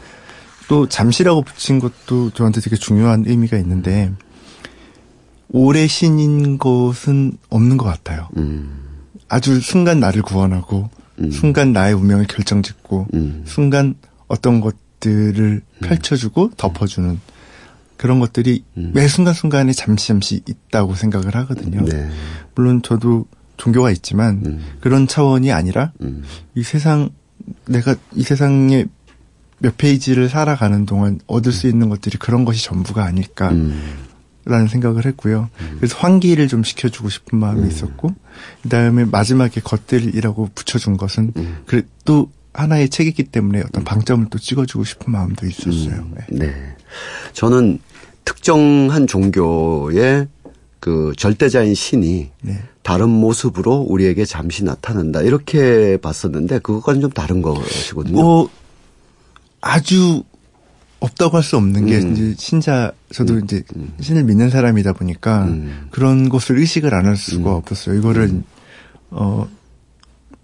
또 0.67 0.87
잠시라고 0.87 1.41
붙인 1.41 1.79
것도 1.79 2.31
저한테 2.31 2.61
되게 2.61 2.75
중요한 2.75 3.25
의미가 3.27 3.57
있는데 3.57 4.11
오래 5.49 5.85
신인 5.87 6.57
것은 6.57 7.37
없는 7.49 7.77
것 7.77 7.85
같아요. 7.85 8.29
음. 8.37 8.79
아주 9.27 9.59
순간 9.59 9.99
나를 9.99 10.21
구원하고 10.21 10.89
음. 11.19 11.31
순간 11.31 11.73
나의 11.73 11.93
운명을 11.93 12.25
결정짓고 12.27 13.07
음. 13.13 13.43
순간 13.45 13.95
어떤 14.27 14.61
것들을 14.61 15.61
음. 15.63 15.79
펼쳐주고 15.81 16.51
덮어주는 16.57 17.19
그런 18.03 18.19
것들이 18.19 18.65
음. 18.75 18.91
매 18.93 19.07
순간순간에 19.07 19.71
잠시 19.71 20.09
잠시 20.09 20.41
있다고 20.45 20.93
생각을 20.93 21.35
하거든요. 21.35 21.85
네. 21.85 22.09
물론 22.53 22.81
저도 22.81 23.27
종교가 23.55 23.91
있지만 23.91 24.41
음. 24.45 24.61
그런 24.81 25.07
차원이 25.07 25.53
아니라 25.53 25.93
음. 26.01 26.21
이 26.53 26.63
세상 26.63 27.11
내가 27.65 27.95
이 28.13 28.23
세상에 28.23 28.87
몇 29.59 29.77
페이지를 29.77 30.27
살아가는 30.27 30.85
동안 30.85 31.21
얻을 31.27 31.53
수 31.53 31.69
있는 31.69 31.87
것들이 31.87 32.17
그런 32.17 32.43
것이 32.43 32.61
전부가 32.65 33.05
아닐까 33.05 33.47
라는 33.47 34.65
음. 34.65 34.67
생각을 34.67 35.05
했고요. 35.05 35.49
음. 35.61 35.75
그래서 35.77 35.97
환기를 35.97 36.49
좀 36.49 36.65
시켜주고 36.65 37.07
싶은 37.07 37.39
마음이 37.39 37.61
음. 37.61 37.67
있었고 37.69 38.13
그 38.63 38.67
다음에 38.67 39.05
마지막에 39.05 39.61
겉들이라고 39.61 40.49
붙여준 40.53 40.97
것은 40.97 41.31
그래 41.67 41.83
또 42.03 42.29
하나의 42.51 42.89
책이기 42.89 43.23
때문에 43.23 43.61
어떤 43.61 43.85
방점을 43.85 44.27
또 44.29 44.37
찍어주고 44.39 44.83
싶은 44.83 45.13
마음도 45.13 45.45
있었어요. 45.45 46.05
네. 46.13 46.25
네. 46.29 46.75
저는 47.31 47.79
특정한 48.25 49.07
종교의 49.07 50.27
그 50.79 51.13
절대자인 51.17 51.73
신이 51.75 52.29
네. 52.41 52.63
다른 52.81 53.09
모습으로 53.09 53.75
우리에게 53.87 54.25
잠시 54.25 54.63
나타난다 54.63 55.21
이렇게 55.21 55.97
봤었는데 55.97 56.59
그것과는 56.59 57.01
좀 57.01 57.09
다른 57.11 57.41
것이거든요. 57.41 58.21
뭐 58.21 58.49
아주 59.61 60.23
없다고 60.99 61.37
할 61.37 61.43
수 61.43 61.57
없는 61.57 61.85
게 61.85 61.99
음. 61.99 62.13
이제 62.13 62.35
신자 62.37 62.91
저도 63.11 63.35
음. 63.35 63.41
이제 63.43 63.63
음. 63.75 63.93
신을 63.99 64.23
믿는 64.23 64.49
사람이다 64.49 64.93
보니까 64.93 65.43
음. 65.45 65.87
그런 65.91 66.29
것을 66.29 66.57
의식을 66.59 66.93
안 66.93 67.05
할 67.05 67.17
수가 67.17 67.51
음. 67.51 67.55
없었어요. 67.55 67.97
이거를 67.99 68.23
음. 68.23 68.43
어 69.11 69.47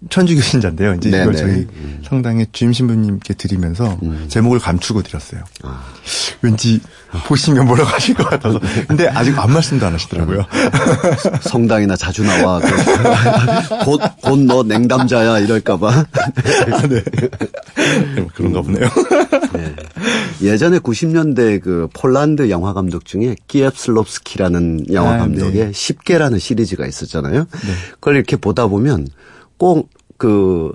천주교 0.08 0.40
신자인데요. 0.40 0.94
이제 0.94 1.10
네네. 1.10 1.22
이걸 1.22 1.36
저희 1.36 1.52
음. 1.52 2.02
성당에 2.04 2.46
주임 2.52 2.72
신부님께 2.72 3.34
드리면서 3.34 3.98
음. 4.02 4.24
제목을 4.28 4.58
감추고 4.58 5.02
드렸어요. 5.02 5.42
아. 5.62 5.84
왠지 6.40 6.80
보시면 7.26 7.66
뭐라고 7.66 7.90
하실 7.90 8.14
것 8.14 8.28
같아서. 8.28 8.58
근데 8.88 9.06
아직 9.08 9.38
아무 9.38 9.54
말씀도 9.54 9.86
안 9.86 9.92
하시더라고요. 9.92 10.46
성당이나 11.42 11.96
자주 11.96 12.24
나와. 12.24 12.60
곧, 13.84 14.00
곧 14.22 14.38
너 14.46 14.62
냉담자야 14.62 15.38
이럴까봐. 15.40 15.88
아, 16.72 16.82
네. 16.88 17.02
네. 17.04 18.26
그런가 18.34 18.62
보네요. 18.62 18.88
네. 19.52 19.76
예전에 20.42 20.78
90년대 20.78 21.60
그 21.60 21.88
폴란드 21.92 22.48
영화 22.48 22.72
감독 22.72 23.04
중에 23.04 23.36
키앱슬롭스키라는 23.48 24.86
영화 24.92 25.14
아, 25.14 25.18
감독의 25.18 25.66
네. 25.66 25.70
10개라는 25.70 26.40
시리즈가 26.40 26.86
있었잖아요. 26.86 27.40
네. 27.40 27.72
그걸 27.94 28.16
이렇게 28.16 28.36
보다 28.36 28.66
보면 28.66 29.06
꼭 29.60 29.88
그 30.20 30.70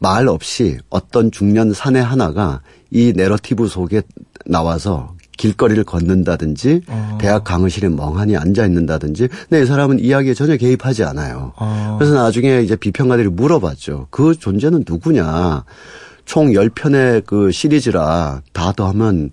말 0.00 0.26
없이 0.26 0.78
어떤 0.90 1.30
중년 1.30 1.72
사내 1.72 2.00
하나가 2.00 2.60
이 2.90 3.12
내러티브 3.14 3.68
속에 3.68 4.02
나와서 4.46 5.14
길거리를 5.38 5.82
걷는다든지 5.84 6.82
어. 6.88 7.18
대학 7.20 7.44
강의실에 7.44 7.88
멍하니 7.88 8.36
앉아 8.36 8.66
있는다든지 8.66 9.28
근데 9.28 9.62
이 9.62 9.66
사람은 9.66 10.00
이야기에 10.00 10.34
전혀 10.34 10.56
개입하지 10.56 11.04
않아요. 11.04 11.52
어. 11.56 11.96
그래서 11.98 12.14
나중에 12.14 12.62
이제 12.62 12.74
비평가들이 12.76 13.28
물어봤죠. 13.28 14.08
그 14.10 14.34
존재는 14.36 14.84
누구냐. 14.86 15.64
총 16.24 16.48
10편의 16.50 17.24
그 17.26 17.52
시리즈라 17.52 18.42
다 18.52 18.72
더하면 18.72 19.30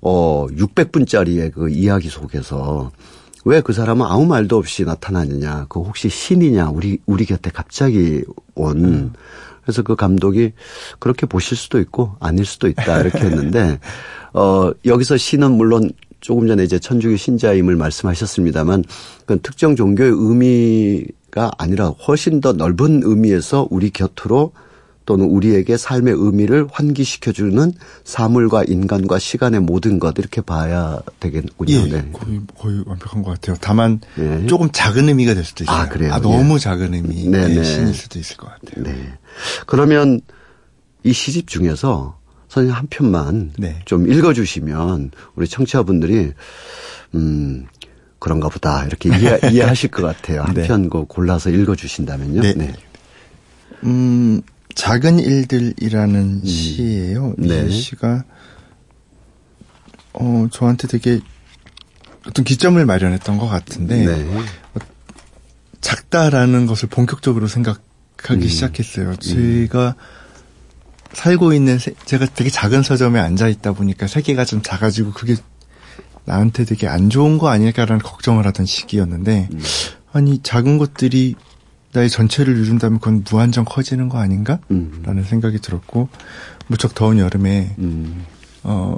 어 0.00 0.46
600분짜리의 0.50 1.52
그 1.52 1.70
이야기 1.70 2.08
속에서 2.08 2.90
왜 3.44 3.60
그 3.62 3.72
사람은 3.72 4.06
아무 4.06 4.26
말도 4.26 4.56
없이 4.56 4.84
나타나느냐. 4.84 5.66
그 5.68 5.80
혹시 5.80 6.08
신이냐. 6.08 6.70
우리 6.70 6.98
우리 7.06 7.24
곁에 7.24 7.50
갑자기 7.50 8.22
온 8.54 8.84
음. 8.84 9.12
그래서 9.62 9.82
그 9.82 9.96
감독이 9.96 10.52
그렇게 10.98 11.26
보실 11.26 11.56
수도 11.56 11.78
있고 11.80 12.16
아닐 12.18 12.44
수도 12.44 12.66
있다 12.66 13.00
이렇게 13.00 13.18
했는데 13.20 13.78
어 14.32 14.72
여기서 14.84 15.16
신은 15.16 15.52
물론 15.52 15.90
조금 16.20 16.46
전에 16.46 16.64
이제 16.64 16.78
천주교 16.78 17.16
신자임을 17.16 17.76
말씀하셨습니다만 17.76 18.84
그 19.26 19.40
특정 19.40 19.76
종교의 19.76 20.10
의미가 20.12 21.52
아니라 21.56 21.88
훨씬 21.88 22.40
더 22.40 22.52
넓은 22.52 23.02
의미에서 23.04 23.68
우리 23.70 23.90
곁으로 23.90 24.52
또는 25.06 25.26
우리에게 25.26 25.76
삶의 25.76 26.14
의미를 26.16 26.68
환기시켜주는 26.70 27.72
사물과 28.04 28.64
인간과 28.64 29.18
시간의 29.18 29.60
모든 29.60 29.98
것 29.98 30.14
이렇게 30.18 30.40
봐야 30.40 31.00
되겠군요. 31.18 31.74
예, 31.74 31.84
네. 31.86 32.10
거의, 32.12 32.40
거의 32.58 32.82
완벽한 32.86 33.22
것 33.22 33.32
같아요. 33.32 33.56
다만 33.60 34.00
네. 34.16 34.46
조금 34.46 34.68
작은 34.70 35.08
의미가 35.08 35.34
될 35.34 35.44
수도 35.44 35.64
있어요. 35.64 35.76
아, 35.76 35.88
그래요? 35.88 36.12
아, 36.12 36.20
너무 36.20 36.54
예. 36.54 36.58
작은 36.58 36.94
의미. 36.94 37.26
네, 37.26 37.48
네. 37.48 37.64
신일 37.64 37.94
수도 37.94 38.18
있을 38.18 38.36
것 38.36 38.48
같아요. 38.48 38.84
네. 38.84 39.12
그러면 39.66 40.20
이 41.02 41.12
시집 41.12 41.48
중에서 41.48 42.18
선생님 42.48 42.76
한 42.76 42.86
편만 42.90 43.52
네. 43.58 43.80
좀 43.86 44.10
읽어주시면 44.10 45.12
우리 45.34 45.48
청취자분들이 45.48 46.32
음 47.14 47.66
그런가 48.18 48.48
보다 48.48 48.84
이렇게 48.84 49.08
이해, 49.08 49.40
이해하실 49.50 49.90
것 49.90 50.02
같아요. 50.02 50.42
한편 50.42 50.82
네. 50.82 50.88
그 50.88 51.04
골라서 51.06 51.50
읽어주신다면요. 51.50 52.42
네. 52.42 52.54
네. 52.54 52.72
음 53.84 54.42
작은 54.74 55.18
일들이라는 55.18 56.40
음. 56.42 56.46
시예요. 56.46 57.34
네. 57.38 57.66
이 57.66 57.72
시가 57.72 58.24
어 60.12 60.48
저한테 60.50 60.88
되게 60.88 61.20
어떤 62.26 62.44
기점을 62.44 62.84
마련했던 62.84 63.38
것 63.38 63.46
같은데 63.46 64.04
네. 64.04 64.44
작다라는 65.80 66.66
것을 66.66 66.88
본격적으로 66.88 67.46
생각하기 67.46 68.42
음. 68.42 68.48
시작했어요. 68.48 69.10
음. 69.10 69.16
제가 69.16 69.96
살고 71.12 71.52
있는 71.52 71.78
세, 71.78 71.92
제가 72.04 72.26
되게 72.26 72.50
작은 72.50 72.82
서점에 72.82 73.18
앉아 73.18 73.48
있다 73.48 73.72
보니까 73.72 74.06
세계가 74.06 74.44
좀 74.44 74.62
작아지고 74.62 75.12
그게 75.12 75.36
나한테 76.24 76.64
되게 76.64 76.86
안 76.86 77.10
좋은 77.10 77.38
거 77.38 77.48
아닐까라는 77.48 78.02
걱정을 78.02 78.46
하던 78.46 78.66
시기였는데 78.66 79.48
음. 79.52 79.60
아니 80.12 80.40
작은 80.42 80.78
것들이 80.78 81.34
나의 81.92 82.08
전체를 82.08 82.56
이룬다면 82.56 83.00
그건 83.00 83.24
무한정 83.28 83.64
커지는 83.64 84.08
거 84.08 84.18
아닌가? 84.18 84.60
음. 84.70 85.02
라는 85.04 85.24
생각이 85.24 85.58
들었고, 85.58 86.08
무척 86.68 86.94
더운 86.94 87.18
여름에, 87.18 87.74
음. 87.78 88.24
어, 88.62 88.96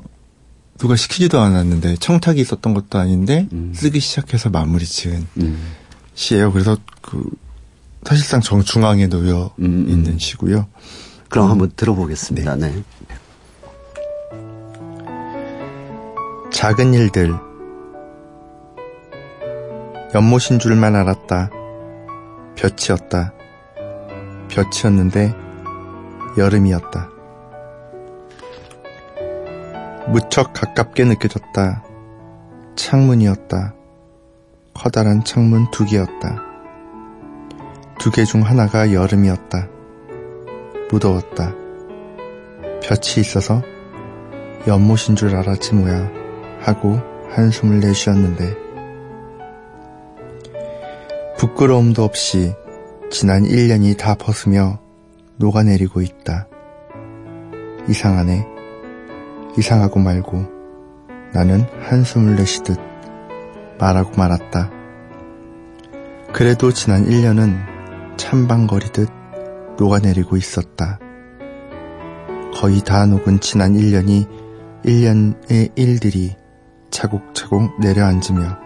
누가 0.79 0.97
시키지도 0.97 1.41
않았는데, 1.41 1.97
청탁이 1.97 2.41
있었던 2.41 2.75
것도 2.75 2.99
아닌데, 2.99 3.49
음. 3.53 3.73
쓰기 3.75 4.01
시작해서 4.01 4.51
마무리 4.51 4.85
지은 4.85 5.27
음. 5.39 5.73
시예요. 6.15 6.53
그래서 6.53 6.77
그, 7.01 7.25
사실상 8.05 8.41
정 8.41 8.63
중앙에 8.63 9.07
놓여 9.07 9.55
음, 9.61 9.65
음. 9.65 9.89
있는 9.89 10.19
시고요. 10.19 10.67
그럼 11.29 11.51
한번 11.51 11.73
들어보겠습니다. 11.75 12.57
네. 12.57 12.75
네. 12.75 13.17
작은 16.53 16.93
일들. 16.93 17.33
연못인 20.15 20.59
줄만 20.59 20.95
알았다. 20.95 21.51
볕이었다. 22.57 23.33
볕이었는데 24.51 25.35
여름이었다. 26.39 27.09
무척 30.09 30.53
가깝게 30.53 31.05
느껴졌다. 31.05 31.85
창문이었다. 32.77 33.75
커다란 34.75 35.23
창문 35.25 35.71
두 35.71 35.85
개였다. 35.85 36.43
두 37.99 38.11
개 38.11 38.25
중 38.25 38.43
하나가 38.43 38.93
여름이었다. 38.93 39.69
무더웠다. 40.91 41.55
볕이 42.83 43.21
있어서 43.21 43.63
연못인 44.67 45.15
줄 45.15 45.37
알았지 45.37 45.75
뭐야 45.75 46.11
하고 46.61 47.01
한숨을 47.31 47.81
내쉬었는데 47.81 48.57
부끄러움도 51.43 52.05
없이 52.05 52.55
지난 53.11 53.43
1년이 53.43 53.99
다 53.99 54.15
벗으며 54.15 54.79
녹아내리고 55.39 56.01
있다. 56.01 56.47
이상하네. 57.89 58.47
이상하고 59.59 59.99
말고 59.99 60.47
나는 61.35 61.67
한숨을 61.81 62.37
내쉬듯 62.37 62.79
말하고 63.81 64.13
말았다. 64.17 64.71
그래도 66.33 66.73
지난 66.73 67.07
1년은 67.07 67.59
찬방거리듯 68.19 69.09
녹아내리고 69.81 70.37
있었다. 70.37 71.01
거의 72.55 72.83
다 72.83 73.05
녹은 73.05 73.41
지난 73.41 73.73
1년이 73.73 74.29
1년의 74.85 75.73
일들이 75.75 76.37
차곡차곡 76.93 77.81
내려앉으며 77.81 78.62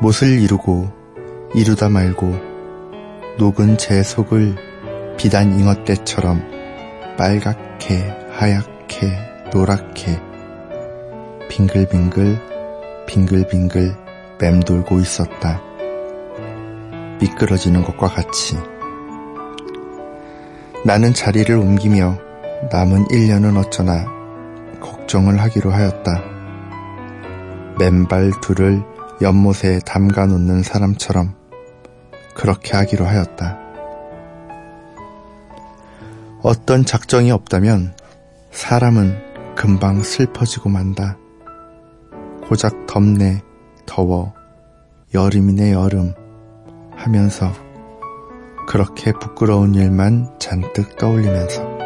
못을 0.00 0.40
이루고 0.40 0.88
이루다 1.54 1.88
말고 1.88 2.32
녹은 3.38 3.78
제 3.78 4.02
속을 4.02 4.54
비단 5.16 5.58
잉어떼처럼 5.58 7.16
빨갛게 7.16 8.28
하얗게 8.30 9.18
노랗게 9.52 10.20
빙글빙글 11.48 12.38
빙글빙글 13.06 13.96
맴돌고 14.40 15.00
있었다. 15.00 15.60
미끄러지는 17.20 17.82
것과 17.82 18.06
같이 18.06 18.56
나는 20.84 21.12
자리를 21.12 21.52
옮기며 21.56 22.18
남은 22.70 23.06
1년은 23.06 23.56
어쩌나 23.56 24.06
걱정을 24.80 25.40
하기로 25.40 25.72
하였다. 25.72 26.22
맨발 27.80 28.30
둘을 28.40 28.84
연못에 29.20 29.80
담가 29.84 30.26
놓는 30.26 30.62
사람처럼 30.62 31.34
그렇게 32.34 32.76
하기로 32.76 33.04
하였다. 33.04 33.58
어떤 36.42 36.84
작정이 36.84 37.32
없다면 37.32 37.94
사람은 38.52 39.54
금방 39.56 40.02
슬퍼지고 40.02 40.68
만다. 40.68 41.16
고작 42.46 42.86
덥네, 42.86 43.42
더워, 43.86 44.32
여름이네, 45.14 45.72
여름 45.72 46.14
하면서 46.94 47.52
그렇게 48.68 49.12
부끄러운 49.12 49.74
일만 49.74 50.38
잔뜩 50.38 50.96
떠올리면서 50.96 51.77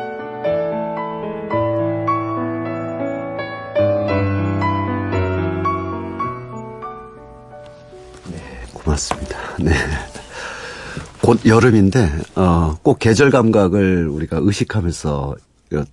맞습니다. 8.93 9.39
네. 9.61 9.73
곧 11.23 11.41
여름인데 11.47 12.11
어, 12.35 12.77
꼭 12.83 12.99
계절 12.99 13.31
감각을 13.31 14.09
우리가 14.09 14.39
의식하면서 14.41 15.37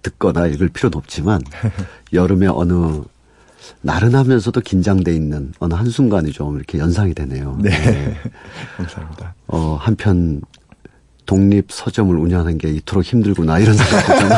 듣거나 0.01 0.47
읽을 0.47 0.69
필요는 0.69 0.97
없지만 0.97 1.41
여름에 2.13 2.47
어느 2.47 3.01
나른하면서도 3.81 4.59
긴장돼 4.62 5.13
있는 5.13 5.53
어느 5.59 5.73
한 5.73 5.89
순간이 5.89 6.31
좀 6.31 6.57
이렇게 6.57 6.79
연상이 6.79 7.13
되네요. 7.13 7.57
네. 7.62 7.69
네. 7.69 8.17
감사합니다. 8.75 9.35
어, 9.47 9.77
한편 9.79 10.41
독립 11.25 11.67
서점을 11.69 12.13
운영하는 12.17 12.57
게 12.57 12.69
이토록 12.71 13.03
힘들구나 13.03 13.59
이런 13.59 13.77
생각도 13.77 14.19
좀. 14.19 14.29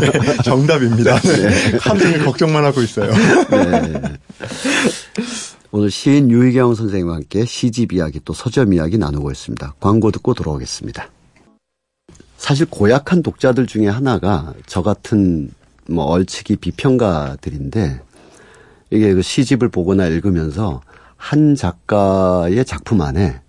네, 0.00 0.36
정답입니다. 0.42 1.20
네. 1.20 1.78
하루 1.78 2.00
종일 2.00 2.24
걱정만 2.24 2.64
하고 2.64 2.80
있어요. 2.80 3.12
네. 3.50 4.02
오늘 5.74 5.90
시인 5.90 6.30
유희경 6.30 6.74
선생님과 6.74 7.14
함께 7.14 7.46
시집 7.46 7.94
이야기 7.94 8.20
또 8.26 8.34
서점 8.34 8.74
이야기 8.74 8.98
나누고 8.98 9.30
있습니다. 9.30 9.74
광고 9.80 10.10
듣고 10.10 10.34
돌아오겠습니다. 10.34 11.08
사실 12.36 12.66
고약한 12.68 13.22
독자들 13.22 13.66
중에 13.66 13.88
하나가 13.88 14.52
저 14.66 14.82
같은 14.82 15.50
뭐 15.88 16.04
얼치기 16.04 16.56
비평가들인데 16.56 18.02
이게 18.90 19.14
그 19.14 19.22
시집을 19.22 19.70
보거나 19.70 20.06
읽으면서 20.08 20.82
한 21.16 21.54
작가의 21.54 22.66
작품 22.66 23.00
안에 23.00 23.40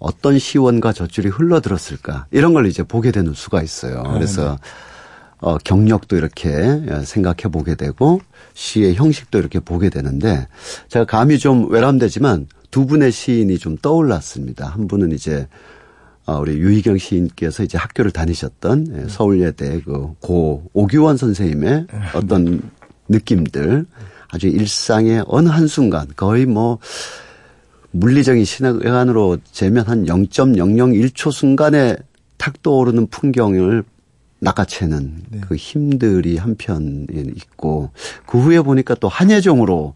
어떤 0.00 0.36
시원과 0.36 0.92
젖줄이 0.92 1.28
흘러들었을까 1.28 2.26
이런 2.32 2.54
걸 2.54 2.66
이제 2.66 2.82
보게 2.82 3.12
되는 3.12 3.34
수가 3.34 3.62
있어요. 3.62 4.02
아, 4.04 4.14
그래서 4.14 4.50
네. 4.50 4.56
어, 5.40 5.56
경력도 5.58 6.16
이렇게 6.16 6.50
생각해 7.04 7.52
보게 7.52 7.74
되고 7.74 8.20
시의 8.54 8.94
형식도 8.94 9.38
이렇게 9.38 9.60
보게 9.60 9.88
되는데 9.90 10.48
제가 10.88 11.04
감이 11.04 11.38
좀 11.38 11.70
외람되지만 11.70 12.46
두 12.70 12.86
분의 12.86 13.12
시인이 13.12 13.58
좀 13.58 13.76
떠올랐습니다. 13.76 14.66
한 14.66 14.88
분은 14.88 15.12
이제 15.12 15.46
어, 16.26 16.40
우리 16.40 16.58
유희경 16.58 16.98
시인께서 16.98 17.62
이제 17.62 17.78
학교를 17.78 18.10
다니셨던 18.10 19.02
예, 19.04 19.08
서울예대 19.08 19.80
그 19.82 20.14
고 20.20 20.68
오규원 20.74 21.16
선생님의 21.16 21.86
어떤 22.14 22.60
느낌들 23.08 23.86
아주 24.30 24.48
일상의 24.48 25.24
어느 25.26 25.48
한순간 25.48 26.08
거의 26.16 26.44
뭐 26.44 26.78
물리적인 27.92 28.44
시간으로 28.44 29.38
재면 29.50 29.86
한 29.86 30.04
0.001초 30.04 31.32
순간에 31.32 31.96
탁 32.36 32.62
떠오르는 32.62 33.06
풍경을 33.06 33.84
낚아채는 34.40 35.22
네. 35.30 35.40
그 35.40 35.56
힘들이 35.56 36.36
한편 36.36 37.06
있고 37.10 37.90
그 38.26 38.38
후에 38.38 38.60
보니까 38.60 38.94
또 38.94 39.08
한예종으로 39.08 39.94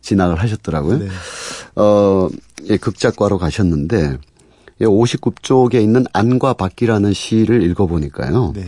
진학을 0.00 0.40
하셨더라고요. 0.40 0.98
네. 0.98 1.08
어, 1.76 2.28
예, 2.68 2.76
극작과로 2.76 3.38
가셨는데 3.38 4.18
59쪽에 4.80 5.74
있는 5.74 6.04
안과 6.12 6.54
밖이라는 6.54 7.12
시를 7.12 7.62
읽어보니까요. 7.62 8.52
네. 8.54 8.66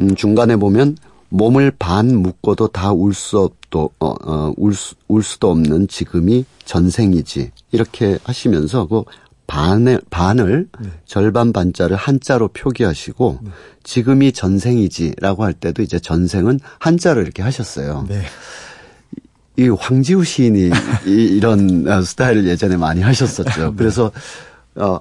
음, 0.00 0.14
중간에 0.14 0.56
보면 0.56 0.96
몸을 1.30 1.72
반 1.78 2.16
묶어도 2.16 2.68
다 2.68 2.92
울 2.92 3.14
수 3.14 3.38
없도 3.38 3.90
어, 4.00 4.14
어, 4.24 4.52
울, 4.56 4.74
수, 4.74 4.94
울 5.08 5.22
수도 5.22 5.50
없는 5.50 5.88
지금이 5.88 6.44
전생이지 6.64 7.52
이렇게 7.72 8.18
하시면서 8.24 8.86
그 8.86 9.04
반을 9.50 10.00
반을 10.10 10.68
네. 10.80 10.88
절반 11.04 11.52
반자를 11.52 11.96
한자로 11.96 12.48
표기하시고 12.48 13.38
네. 13.42 13.50
지금이 13.82 14.32
전생이지라고 14.32 15.44
할 15.44 15.54
때도 15.54 15.82
이제 15.82 15.98
전생은 15.98 16.60
한자로 16.78 17.22
이렇게 17.22 17.42
하셨어요. 17.42 18.06
네. 18.08 18.22
이 19.56 19.68
황지우 19.68 20.24
시인이 20.24 20.70
이, 21.06 21.40
런 21.40 21.84
스타일을 22.04 22.46
예전에 22.46 22.76
많이 22.76 23.02
하셨었죠. 23.02 23.70
네. 23.70 23.72
그래서 23.76 24.12
어 24.76 25.00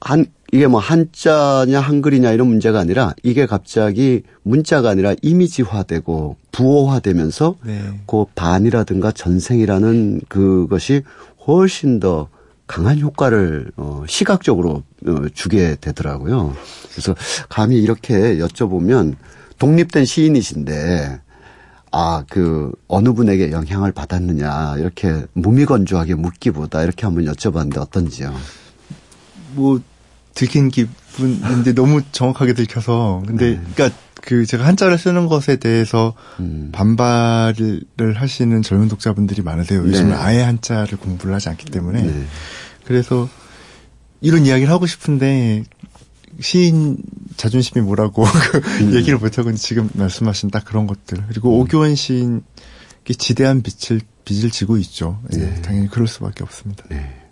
한 0.00 0.26
이게 0.52 0.68
뭐 0.68 0.78
한자냐 0.78 1.80
한글이냐 1.80 2.30
이런 2.30 2.46
문제가 2.46 2.78
아니라 2.78 3.14
이게 3.24 3.46
갑자기 3.46 4.22
문자가 4.42 4.90
아니라 4.90 5.14
이미지화되고 5.20 6.36
부호화되면서 6.52 7.56
네. 7.64 7.82
그 8.06 8.24
반이라든가 8.34 9.10
전생이라는 9.10 10.20
그것이 10.28 11.02
훨씬 11.46 11.98
더 11.98 12.28
강한 12.66 12.98
효과를 13.00 13.70
어 13.76 14.04
시각적으로 14.08 14.82
어 15.06 15.28
주게 15.34 15.76
되더라고요. 15.80 16.56
그래서 16.90 17.14
감히 17.48 17.78
이렇게 17.78 18.38
여쭤보면 18.38 19.14
독립된 19.58 20.04
시인이신데 20.04 21.20
아, 21.92 22.24
그, 22.28 22.72
어느 22.88 23.12
분에게 23.14 23.52
영향을 23.52 23.90
받았느냐, 23.90 24.76
이렇게 24.76 25.24
무미건조하게 25.32 26.14
묻기보다 26.14 26.82
이렇게 26.82 27.06
한번 27.06 27.24
여쭤봤는데 27.24 27.78
어떤지요? 27.78 28.34
뭐, 29.54 29.80
들킨 30.34 30.68
기분인데 30.68 31.74
너무 31.74 32.02
정확하게 32.12 32.52
들켜서, 32.52 33.22
근데, 33.26 33.52
네. 33.52 33.60
그니까 33.74 33.96
그 34.26 34.44
제가 34.44 34.66
한자를 34.66 34.98
쓰는 34.98 35.28
것에 35.28 35.54
대해서 35.54 36.12
음. 36.40 36.70
반발을 36.72 37.84
하시는 38.16 38.60
젊은 38.60 38.88
독자분들이 38.88 39.40
많으세요. 39.40 39.80
요즘은 39.86 40.10
네. 40.10 40.16
아예 40.16 40.42
한자를 40.42 40.98
공부를 40.98 41.32
하지 41.32 41.48
않기 41.48 41.66
때문에. 41.66 42.02
네. 42.02 42.24
그래서 42.84 43.28
이런 44.20 44.44
이야기를 44.44 44.68
하고 44.68 44.86
싶은데 44.86 45.62
시인 46.40 46.98
자존심이 47.36 47.84
뭐라고 47.84 48.24
음. 48.82 48.94
얘기를 48.94 49.16
못하고 49.16 49.54
지금 49.54 49.88
말씀하신 49.94 50.50
딱 50.50 50.64
그런 50.64 50.88
것들 50.88 51.22
그리고 51.28 51.54
음. 51.54 51.60
오교원 51.60 51.94
시인이 51.94 52.40
지대한 53.16 53.62
빛을 53.62 54.00
빚을 54.24 54.50
지고 54.50 54.76
있죠. 54.78 55.20
예, 55.34 55.36
네. 55.36 55.62
당연히 55.62 55.88
그럴 55.88 56.08
수밖에 56.08 56.42
없습니다. 56.42 56.82
네. 56.90 57.22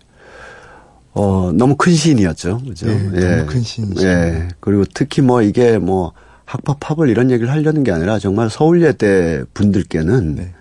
어 1.13 1.51
너무 1.53 1.75
큰 1.75 1.93
시인이었죠, 1.93 2.59
그죠? 2.59 2.87
네, 2.87 3.11
예. 3.17 3.37
너무 3.37 3.47
큰 3.47 3.63
시인이죠. 3.63 4.07
예. 4.07 4.49
그리고 4.61 4.85
특히 4.95 5.23
뭐 5.23 5.43
이게 5.43 5.79
뭐 5.79 6.13
학파 6.45 6.75
팝을 6.75 7.09
이런 7.09 7.31
얘기를 7.31 7.51
하려는 7.51 7.85
게 7.85 7.93
아니라 7.93 8.19
정말 8.19 8.51
서울예대 8.51 9.45
분들께는 9.55 10.35
네. 10.35 10.55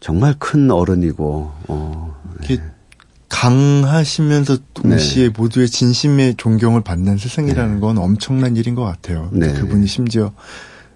정말 0.00 0.34
큰 0.38 0.70
어른이고 0.70 1.52
어. 1.68 2.20
네. 2.48 2.58
강하시면서 3.28 4.58
동시에 4.74 5.28
네. 5.28 5.34
모두의 5.36 5.68
진심의 5.68 6.34
존경을 6.36 6.80
받는 6.82 7.16
스승이라는 7.16 7.74
네. 7.74 7.80
건 7.80 7.98
엄청난 7.98 8.56
일인 8.56 8.74
것 8.74 8.82
같아요. 8.82 9.28
네. 9.32 9.52
그분이 9.52 9.86
심지어 9.86 10.32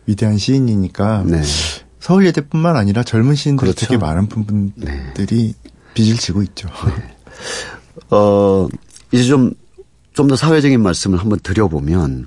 위대한 0.07 0.37
시인이니까 0.37 1.25
네. 1.27 1.43
서울예대뿐만 2.01 2.77
아니라 2.77 3.03
젊은 3.05 3.35
시인들 3.35 3.67
그렇죠. 3.67 3.87
되게 3.87 3.97
많은 3.97 4.27
분들이 4.27 5.55
빚을 5.95 6.17
지고 6.17 6.43
있죠. 6.43 6.69
네. 6.69 7.17
어 8.11 8.69
이제 9.13 9.25
좀 9.25 9.55
좀 10.15 10.29
더 10.29 10.37
사회적인 10.37 10.81
말씀을 10.81 11.19
한번 11.19 11.41
드려보면 11.41 12.27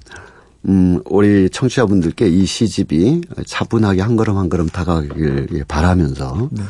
음, 0.65 1.01
우리 1.05 1.49
청취자분들께 1.49 2.27
이 2.27 2.45
시집이 2.45 3.21
차분하게 3.45 4.01
한 4.01 4.15
걸음 4.15 4.37
한 4.37 4.49
걸음 4.49 4.67
다가가길 4.67 5.65
바라면서 5.67 6.49
네. 6.51 6.63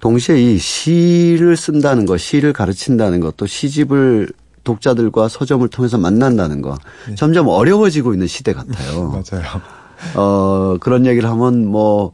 동시에 0.00 0.40
이 0.40 0.58
시를 0.58 1.56
쓴다는 1.56 2.06
것, 2.06 2.18
시를 2.18 2.52
가르친다는 2.52 3.20
것, 3.20 3.36
또 3.36 3.46
시집을 3.46 4.30
독자들과 4.64 5.28
서점을 5.28 5.66
통해서 5.68 5.98
만난다는 5.98 6.62
거 6.62 6.76
네. 7.08 7.14
점점 7.14 7.48
어려워지고 7.48 8.12
있는 8.12 8.26
시대 8.26 8.52
같아요. 8.52 9.22
맞아요. 9.30 9.44
어, 10.14 10.76
그런 10.80 11.06
얘기를 11.06 11.28
하면 11.28 11.66
뭐, 11.66 12.12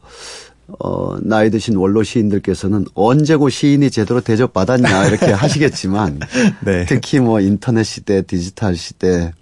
어, 0.81 1.17
나이 1.21 1.51
드신 1.51 1.77
원로 1.77 2.03
시인들께서는 2.03 2.87
언제고 2.95 3.49
시인이 3.49 3.89
제대로 3.91 4.21
대접받았냐 4.21 5.07
이렇게 5.07 5.27
하시겠지만 5.31 6.19
네. 6.65 6.85
특히 6.87 7.21
뭐 7.21 7.41
인터넷 7.41 7.85
시대, 7.85 8.23
디지털 8.23 8.75
시대, 8.75 9.33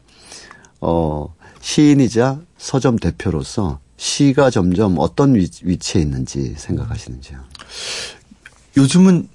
어, 0.82 1.34
시인이자 1.64 2.40
서점 2.58 2.98
대표로서 2.98 3.80
시가 3.96 4.50
점점 4.50 4.96
어떤 4.98 5.34
위치에 5.34 6.02
있는지 6.02 6.54
생각하시는지요? 6.58 7.38
요즘은 8.76 9.28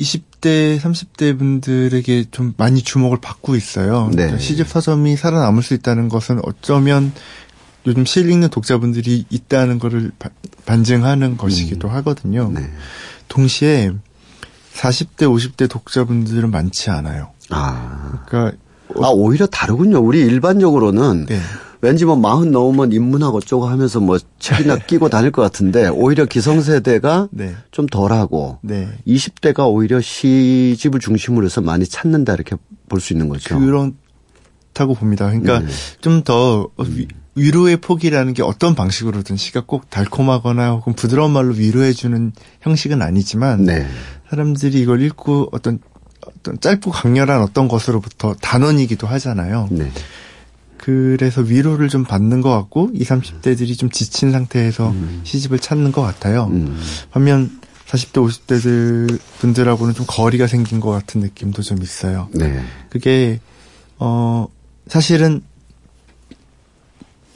20대, 0.00 0.80
30대 0.80 1.38
분들에게 1.38 2.24
좀 2.32 2.54
많이 2.56 2.82
주목을 2.82 3.18
받고 3.20 3.54
있어요. 3.54 4.08
네. 4.08 4.16
그러니까 4.16 4.38
시집 4.38 4.66
서점이 4.66 5.16
살아남을 5.16 5.62
수 5.62 5.74
있다는 5.74 6.08
것은 6.08 6.40
어쩌면 6.42 7.12
요즘 7.86 8.04
실 8.06 8.28
읽는 8.28 8.48
독자분들이 8.48 9.26
있다는 9.30 9.78
것을 9.78 10.10
반증하는 10.66 11.36
것이기도 11.36 11.88
음. 11.88 11.94
하거든요. 11.94 12.50
네. 12.52 12.68
동시에 13.28 13.92
40대, 14.74 15.28
50대 15.28 15.70
독자분들은 15.70 16.50
많지 16.50 16.90
않아요. 16.90 17.30
아. 17.50 18.24
그러니까 18.26 18.58
아, 19.00 19.08
오히려 19.10 19.46
다르군요. 19.46 19.98
우리 19.98 20.20
일반적으로는 20.20 21.26
네. 21.26 21.38
왠지 21.80 22.04
뭐 22.04 22.14
마흔 22.14 22.52
넘으면 22.52 22.92
입문하고 22.92 23.38
어쩌고 23.38 23.66
하면서 23.66 23.98
뭐 23.98 24.18
책이나 24.38 24.78
끼고 24.78 25.08
다닐 25.08 25.32
것 25.32 25.42
같은데 25.42 25.88
오히려 25.88 26.26
기성세대가 26.26 27.28
네. 27.32 27.56
좀 27.72 27.86
덜하고 27.86 28.58
네. 28.62 28.88
20대가 29.06 29.68
오히려 29.68 30.00
시집을 30.00 31.00
중심으로 31.00 31.44
해서 31.44 31.60
많이 31.60 31.84
찾는다 31.86 32.34
이렇게 32.34 32.56
볼 32.88 33.00
수 33.00 33.12
있는 33.12 33.28
거죠. 33.28 33.58
그렇다고 33.58 34.94
봅니다. 34.94 35.26
그러니까 35.26 35.58
네. 35.60 35.66
좀더 36.00 36.68
위로의 37.34 37.78
폭이라는 37.78 38.34
게 38.34 38.42
어떤 38.42 38.74
방식으로든 38.74 39.36
시가 39.36 39.62
꼭 39.66 39.88
달콤하거나 39.90 40.70
혹은 40.72 40.92
부드러운 40.92 41.32
말로 41.32 41.54
위로해주는 41.54 42.32
형식은 42.60 43.02
아니지만 43.02 43.64
네. 43.64 43.86
사람들이 44.28 44.80
이걸 44.80 45.02
읽고 45.02 45.48
어떤 45.50 45.78
어떤 46.26 46.60
짧고 46.60 46.90
강렬한 46.90 47.42
어떤 47.42 47.68
것으로부터 47.68 48.34
단원이기도 48.40 49.06
하잖아요. 49.06 49.68
네. 49.70 49.90
그래서 50.76 51.42
위로를 51.42 51.88
좀 51.88 52.04
받는 52.04 52.40
것 52.40 52.50
같고 52.50 52.90
20, 52.94 53.08
30대들이 53.08 53.78
좀 53.78 53.88
지친 53.90 54.32
상태에서 54.32 54.90
음. 54.90 55.20
시집을 55.24 55.58
찾는 55.60 55.92
것 55.92 56.02
같아요. 56.02 56.46
음. 56.46 56.76
반면 57.12 57.60
40대, 57.86 58.14
50대들 58.26 59.18
분들하고는 59.38 59.94
좀 59.94 60.06
거리가 60.08 60.46
생긴 60.46 60.80
것 60.80 60.90
같은 60.90 61.20
느낌도 61.20 61.62
좀 61.62 61.82
있어요. 61.82 62.28
네. 62.32 62.62
그게 62.88 63.38
어 63.98 64.48
사실은 64.88 65.42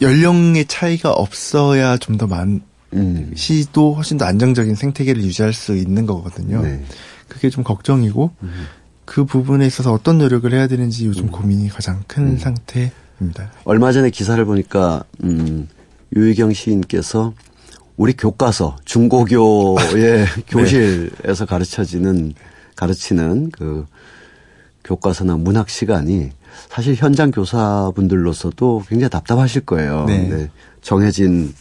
연령의 0.01 0.66
차이가 0.66 1.11
없어야 1.12 1.96
좀 1.99 2.18
더 2.18 2.27
많. 2.27 2.61
음. 2.92 3.33
시도 3.35 3.94
훨씬 3.94 4.16
더 4.16 4.25
안정적인 4.25 4.75
생태계를 4.75 5.22
유지할 5.22 5.53
수 5.53 5.77
있는 5.77 6.07
거거든요. 6.07 6.62
네. 6.62 6.83
그게 7.29 7.51
좀 7.51 7.62
걱정이고 7.64 8.31
음. 8.42 8.66
그 9.07 9.25
부분에 9.25 9.66
있어서 9.66 9.92
어떤 9.92 10.19
노력을 10.19 10.53
해야 10.53 10.66
되는지 10.66 11.07
요즘 11.07 11.27
음. 11.27 11.31
고민이 11.31 11.69
가장 11.71 12.03
큰 12.07 12.33
음. 12.33 12.38
상태. 12.38 12.92
입니다. 13.21 13.51
얼마 13.64 13.92
전에 13.92 14.11
기사를 14.11 14.45
보니까 14.45 15.03
음, 15.25 15.69
유희경 16.14 16.53
시인께서 16.53 17.33
우리 17.97 18.12
교과서 18.12 18.77
중고교의 18.85 19.87
네. 19.97 20.27
교실에서 20.49 21.47
가르쳐지는 21.47 22.35
가르치는 22.75 23.51
그 23.53 23.87
교과서나 24.85 25.37
문학 25.37 25.71
시간이 25.71 26.31
사실 26.69 26.95
현장 26.95 27.31
교사분들로서도 27.31 28.85
굉장히 28.87 29.09
답답하실 29.11 29.62
거예요. 29.62 30.05
네. 30.07 30.51
정해진 30.83 31.55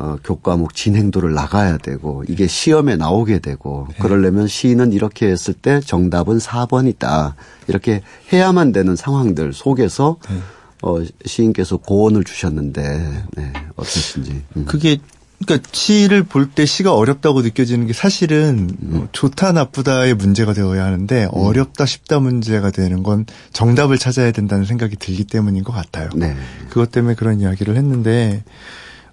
어, 0.00 0.16
교과목 0.24 0.74
진행도를 0.74 1.34
나가야 1.34 1.78
되고 1.78 2.24
이게 2.28 2.46
시험에 2.48 2.96
나오게 2.96 3.38
되고 3.38 3.86
네. 3.90 3.96
그러려면 4.00 4.48
시인은 4.48 4.92
이렇게 4.92 5.26
했을 5.26 5.54
때 5.54 5.80
정답은 5.80 6.38
4번이다. 6.38 7.34
이렇게 7.68 8.02
해야만 8.32 8.72
되는 8.72 8.96
상황들 8.96 9.52
속에서 9.52 10.16
네. 10.28 10.36
어, 10.82 10.96
시인께서 11.24 11.76
고언을 11.76 12.24
주셨는데 12.24 13.22
네, 13.36 13.52
어떠신지. 13.76 14.42
음. 14.56 14.64
그게 14.66 14.98
그러니까 15.46 15.68
시를 15.72 16.22
볼 16.22 16.50
때 16.54 16.64
시가 16.66 16.94
어렵다고 16.94 17.42
느껴지는 17.42 17.86
게 17.86 17.92
사실은 17.92 18.70
음. 18.70 18.76
뭐 18.80 19.08
좋다 19.12 19.52
나쁘다의 19.52 20.14
문제가 20.14 20.52
되어야 20.54 20.84
하는데 20.84 21.24
음. 21.24 21.28
어렵다 21.32 21.86
쉽다 21.86 22.18
문제가 22.18 22.70
되는 22.72 23.02
건 23.04 23.26
정답을 23.52 23.98
찾아야 23.98 24.32
된다는 24.32 24.64
생각이 24.64 24.96
들기 24.96 25.22
때문인 25.24 25.62
것 25.62 25.72
같아요. 25.72 26.10
네. 26.16 26.36
그것 26.68 26.90
때문에 26.90 27.14
그런 27.14 27.40
이야기를 27.40 27.76
했는데 27.76 28.42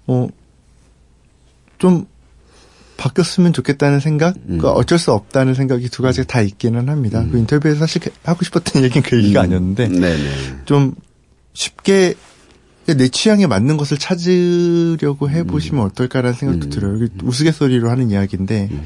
어 0.06 0.26
좀 1.82 2.06
바뀌었으면 2.96 3.52
좋겠다는 3.52 3.98
생각, 3.98 4.36
음. 4.48 4.58
그 4.58 4.68
어쩔 4.68 5.00
수 5.00 5.10
없다는 5.10 5.54
생각이 5.54 5.88
두 5.88 6.00
가지가 6.00 6.28
다 6.28 6.40
있기는 6.40 6.88
합니다. 6.88 7.22
음. 7.22 7.32
그 7.32 7.38
인터뷰에서 7.38 7.80
사실 7.80 8.02
하고 8.22 8.44
싶었던 8.44 8.84
얘기는 8.86 9.02
그 9.02 9.16
얘기가 9.16 9.40
음. 9.40 9.44
아니었는데 9.46 9.88
네네. 9.88 10.30
좀 10.64 10.94
쉽게 11.54 12.14
내 12.86 13.08
취향에 13.08 13.48
맞는 13.48 13.78
것을 13.78 13.98
찾으려고 13.98 15.28
해보시면 15.28 15.82
음. 15.82 15.86
어떨까라는 15.88 16.34
생각도 16.38 16.66
음. 16.66 16.70
들어요. 16.70 17.08
우스갯소리로 17.24 17.90
하는 17.90 18.12
이야기인데 18.12 18.68
음. 18.70 18.82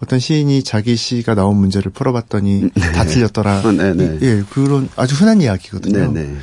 어떤 0.00 0.18
시인이 0.18 0.64
자기 0.64 0.96
시가 0.96 1.36
나온 1.36 1.58
문제를 1.58 1.92
풀어봤더니 1.92 2.70
네. 2.74 2.92
다 2.92 3.04
틀렸더라. 3.04 3.60
어, 3.60 4.18
예, 4.20 4.42
그런 4.50 4.88
아주 4.96 5.14
흔한 5.14 5.40
이야기거든요. 5.40 6.12
네네. 6.12 6.36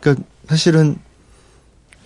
그러니까 0.00 0.24
사실은 0.46 0.96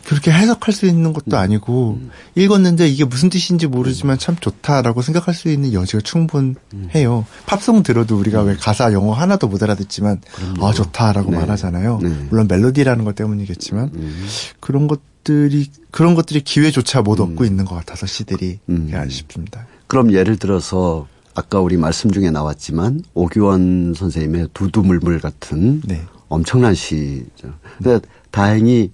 그렇게 0.06 0.30
해석할 0.32 0.74
수 0.74 0.86
있는 0.86 1.12
것도 1.12 1.36
음. 1.36 1.38
아니고 1.38 1.98
음. 2.00 2.10
읽었는데 2.34 2.88
이게 2.88 3.04
무슨 3.04 3.30
뜻인지 3.30 3.66
모르지만 3.66 4.18
참 4.18 4.36
좋다라고 4.38 5.02
생각할 5.02 5.34
수 5.34 5.48
있는 5.48 5.72
여지가 5.72 6.00
충분해요. 6.02 7.18
음. 7.18 7.24
팝송 7.46 7.82
들어도 7.82 8.18
우리가 8.18 8.42
왜 8.42 8.56
가사 8.56 8.92
영어 8.92 9.12
하나도 9.12 9.48
못 9.48 9.62
알아듣지만 9.62 10.20
그럼요. 10.34 10.66
아 10.66 10.72
좋다라고 10.72 11.30
네. 11.30 11.38
말하잖아요. 11.38 12.00
네. 12.02 12.08
물론 12.30 12.46
멜로디라는 12.48 13.04
것 13.04 13.14
때문이겠지만 13.14 13.90
음. 13.94 14.26
그런 14.60 14.88
것들이 14.88 15.66
그런 15.90 16.14
것들이 16.14 16.40
기회조차 16.40 17.02
못 17.02 17.20
얻고 17.20 17.44
음. 17.44 17.46
있는 17.46 17.64
것 17.64 17.74
같아서 17.74 18.06
시들이 18.06 18.58
음. 18.68 18.90
싶습니다. 19.08 19.66
그럼 19.86 20.12
예를 20.12 20.36
들어서 20.36 21.06
아까 21.34 21.60
우리 21.60 21.76
말씀 21.76 22.10
중에 22.10 22.30
나왔지만 22.30 23.02
오규원 23.14 23.94
선생님의 23.96 24.48
두두물물 24.52 25.20
같은 25.20 25.80
네. 25.84 26.02
엄청난 26.28 26.74
시죠. 26.74 27.54
근데 27.78 28.00
다행히 28.30 28.90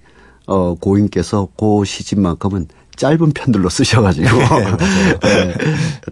어, 0.48 0.74
고인께서 0.74 1.48
고 1.56 1.84
시집만큼은 1.84 2.68
짧은 2.96 3.30
편들로 3.30 3.68
쓰셔가지고 3.68 4.26
네, 5.20 5.20
네, 5.22 5.54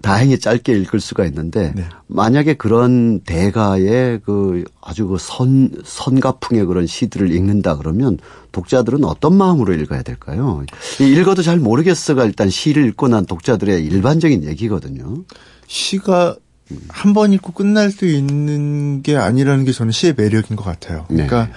다행히 0.03 0.39
짧게 0.39 0.73
읽을 0.73 1.01
수가 1.01 1.25
있는데 1.25 1.73
네. 1.75 1.85
만약에 2.07 2.55
그런 2.55 3.19
대가의 3.21 4.21
그 4.25 4.63
아주 4.81 5.09
그 5.09 5.17
선 5.19 5.73
선가풍의 5.85 6.65
그런 6.67 6.87
시들을 6.87 7.33
읽는다 7.33 7.77
그러면 7.77 8.19
독자들은 8.53 9.03
어떤 9.05 9.35
마음으로 9.35 9.73
읽어야 9.75 10.03
될까요? 10.03 10.65
읽어도 11.01 11.43
잘 11.43 11.57
모르겠어가 11.59 12.25
일단 12.25 12.51
시를 12.51 12.87
읽고 12.91 13.09
난 13.09 13.27
독자들의 13.27 13.85
일반적인 13.85 14.45
얘기거든요. 14.45 15.25
시가 15.67 16.37
한 16.89 17.15
번 17.15 17.33
읽고 17.33 17.53
끝날 17.53 17.91
수 17.91 18.07
있는 18.07 19.03
게 19.03 19.17
아니라는 19.17 19.65
게 19.65 19.73
저는 19.73 19.93
시의 19.93 20.15
매력인 20.17 20.57
것 20.57 20.65
같아요. 20.65 21.05
그러니까 21.09 21.47
네. 21.47 21.53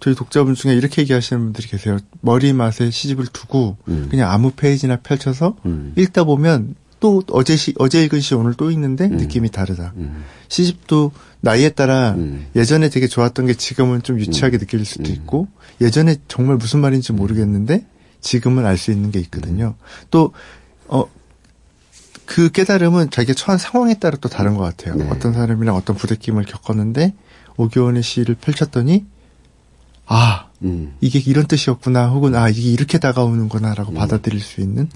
저희 0.00 0.14
독자분 0.14 0.54
중에 0.54 0.74
이렇게 0.74 1.02
얘기하시는 1.02 1.42
분들이 1.42 1.66
계세요. 1.66 1.98
머리 2.20 2.52
맛에 2.52 2.90
시집을 2.90 3.26
두고 3.26 3.76
음. 3.88 4.08
그냥 4.10 4.30
아무 4.30 4.52
페이지나 4.52 4.96
펼쳐서 4.96 5.56
음. 5.66 5.92
읽다 5.96 6.24
보면 6.24 6.76
또 7.00 7.22
어제 7.30 7.56
시 7.56 7.74
어제 7.78 8.02
읽은 8.04 8.20
시 8.20 8.34
오늘 8.34 8.54
또 8.54 8.70
읽는데 8.70 9.06
음. 9.06 9.16
느낌이 9.16 9.50
다르다. 9.50 9.92
음. 9.96 10.24
시집도 10.48 11.12
나이에 11.40 11.70
따라 11.70 12.12
음. 12.12 12.46
예전에 12.56 12.90
되게 12.90 13.06
좋았던 13.06 13.46
게 13.46 13.54
지금은 13.54 14.02
좀 14.02 14.18
유치하게 14.18 14.56
음. 14.56 14.60
느낄 14.60 14.84
수도 14.84 15.10
있고 15.10 15.48
예전에 15.80 16.16
정말 16.28 16.56
무슨 16.56 16.80
말인지 16.80 17.12
모르겠는데 17.12 17.86
지금은 18.20 18.66
알 18.66 18.76
수 18.76 18.90
있는 18.90 19.10
게 19.10 19.20
있거든요. 19.20 19.74
또 20.10 20.32
어. 20.86 21.04
그 22.24 22.50
깨달음은 22.50 23.10
자기가 23.10 23.32
처한 23.32 23.56
상황에 23.56 23.94
따라 23.94 24.18
또 24.20 24.28
다른 24.28 24.54
것 24.54 24.62
같아요. 24.62 24.96
네. 24.96 25.08
어떤 25.08 25.32
사람이랑 25.32 25.74
어떤 25.74 25.96
부대낌을 25.96 26.44
겪었는데 26.44 27.14
오교원의 27.56 28.02
시를 28.02 28.34
펼쳤더니 28.34 29.06
아, 30.08 30.46
음. 30.62 30.94
이게 31.00 31.18
이런 31.18 31.46
뜻이었구나, 31.46 32.08
혹은 32.08 32.34
아, 32.34 32.48
이게 32.48 32.62
이렇게 32.70 32.98
다가오는구나라고 32.98 33.92
음. 33.92 33.94
받아들일 33.94 34.40
수 34.40 34.60
있는, 34.60 34.88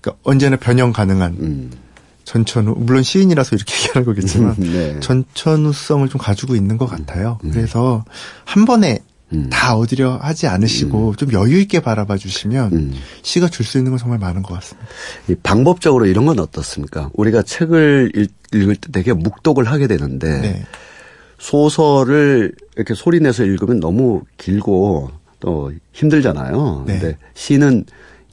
그러니까 0.00 0.20
언제나 0.24 0.56
변형 0.56 0.92
가능한 0.92 1.36
음. 1.40 1.70
전천후, 2.24 2.74
물론 2.78 3.02
시인이라서 3.02 3.56
이렇게 3.56 3.72
얘기하는 3.78 4.04
거겠지만, 4.04 4.56
네. 4.58 5.00
전천후성을 5.00 6.08
좀 6.08 6.20
가지고 6.20 6.56
있는 6.56 6.76
것 6.76 6.86
같아요. 6.86 7.38
음. 7.44 7.50
그래서 7.52 8.04
한 8.44 8.64
번에 8.64 8.98
음. 9.32 9.48
다 9.50 9.76
얻으려 9.76 10.16
하지 10.16 10.46
않으시고 10.46 11.10
음. 11.10 11.14
좀 11.16 11.32
여유 11.34 11.58
있게 11.60 11.80
바라봐 11.80 12.16
주시면 12.16 12.72
음. 12.72 12.94
시가 13.22 13.48
줄 13.48 13.64
수 13.66 13.76
있는 13.76 13.90
건 13.92 13.98
정말 13.98 14.18
많은 14.18 14.42
것 14.42 14.54
같습니다. 14.54 14.88
방법적으로 15.42 16.06
이런 16.06 16.24
건 16.24 16.38
어떻습니까? 16.38 17.10
우리가 17.12 17.42
책을 17.42 18.12
읽, 18.14 18.32
을 18.54 18.74
때 18.76 18.90
되게 18.90 19.12
묵독을 19.12 19.64
하게 19.64 19.86
되는데 19.86 20.40
네. 20.40 20.64
소설을 21.38 22.52
이렇게 22.76 22.94
소리 22.94 23.20
내서 23.20 23.44
읽으면 23.44 23.80
너무 23.80 24.22
길고 24.36 25.10
또 25.40 25.72
힘들잖아요. 25.92 26.84
네. 26.86 26.98
근데 26.98 27.18
시는 27.34 27.84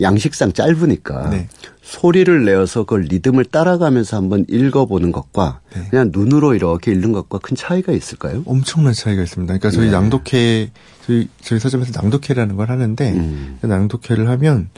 양식상 0.02 0.52
짧으니까 0.52 1.30
네. 1.30 1.48
소리를 1.82 2.44
내어서 2.44 2.84
그걸 2.84 3.02
리듬을 3.04 3.46
따라가면서 3.46 4.18
한번 4.18 4.46
읽어보는 4.50 5.12
것과 5.12 5.62
네. 5.74 5.88
그냥 5.90 6.10
눈으로 6.12 6.54
이렇게 6.56 6.92
읽는 6.92 7.12
것과 7.12 7.38
큰 7.38 7.56
차이가 7.56 7.94
있을까요? 7.94 8.44
엄청난 8.46 8.94
차이가 8.94 9.22
있습니다. 9.22 9.54
그러니까 9.54 9.72
저희 9.72 9.86
네. 9.86 9.92
낭독회 9.92 10.72
저희 11.06 11.30
저희 11.42 11.60
서점에서 11.60 11.92
낭독회라는 12.02 12.56
걸 12.56 12.70
하는데 12.70 13.12
음. 13.14 13.58
그 13.62 13.68
낭독회를 13.68 14.28
하면 14.30 14.70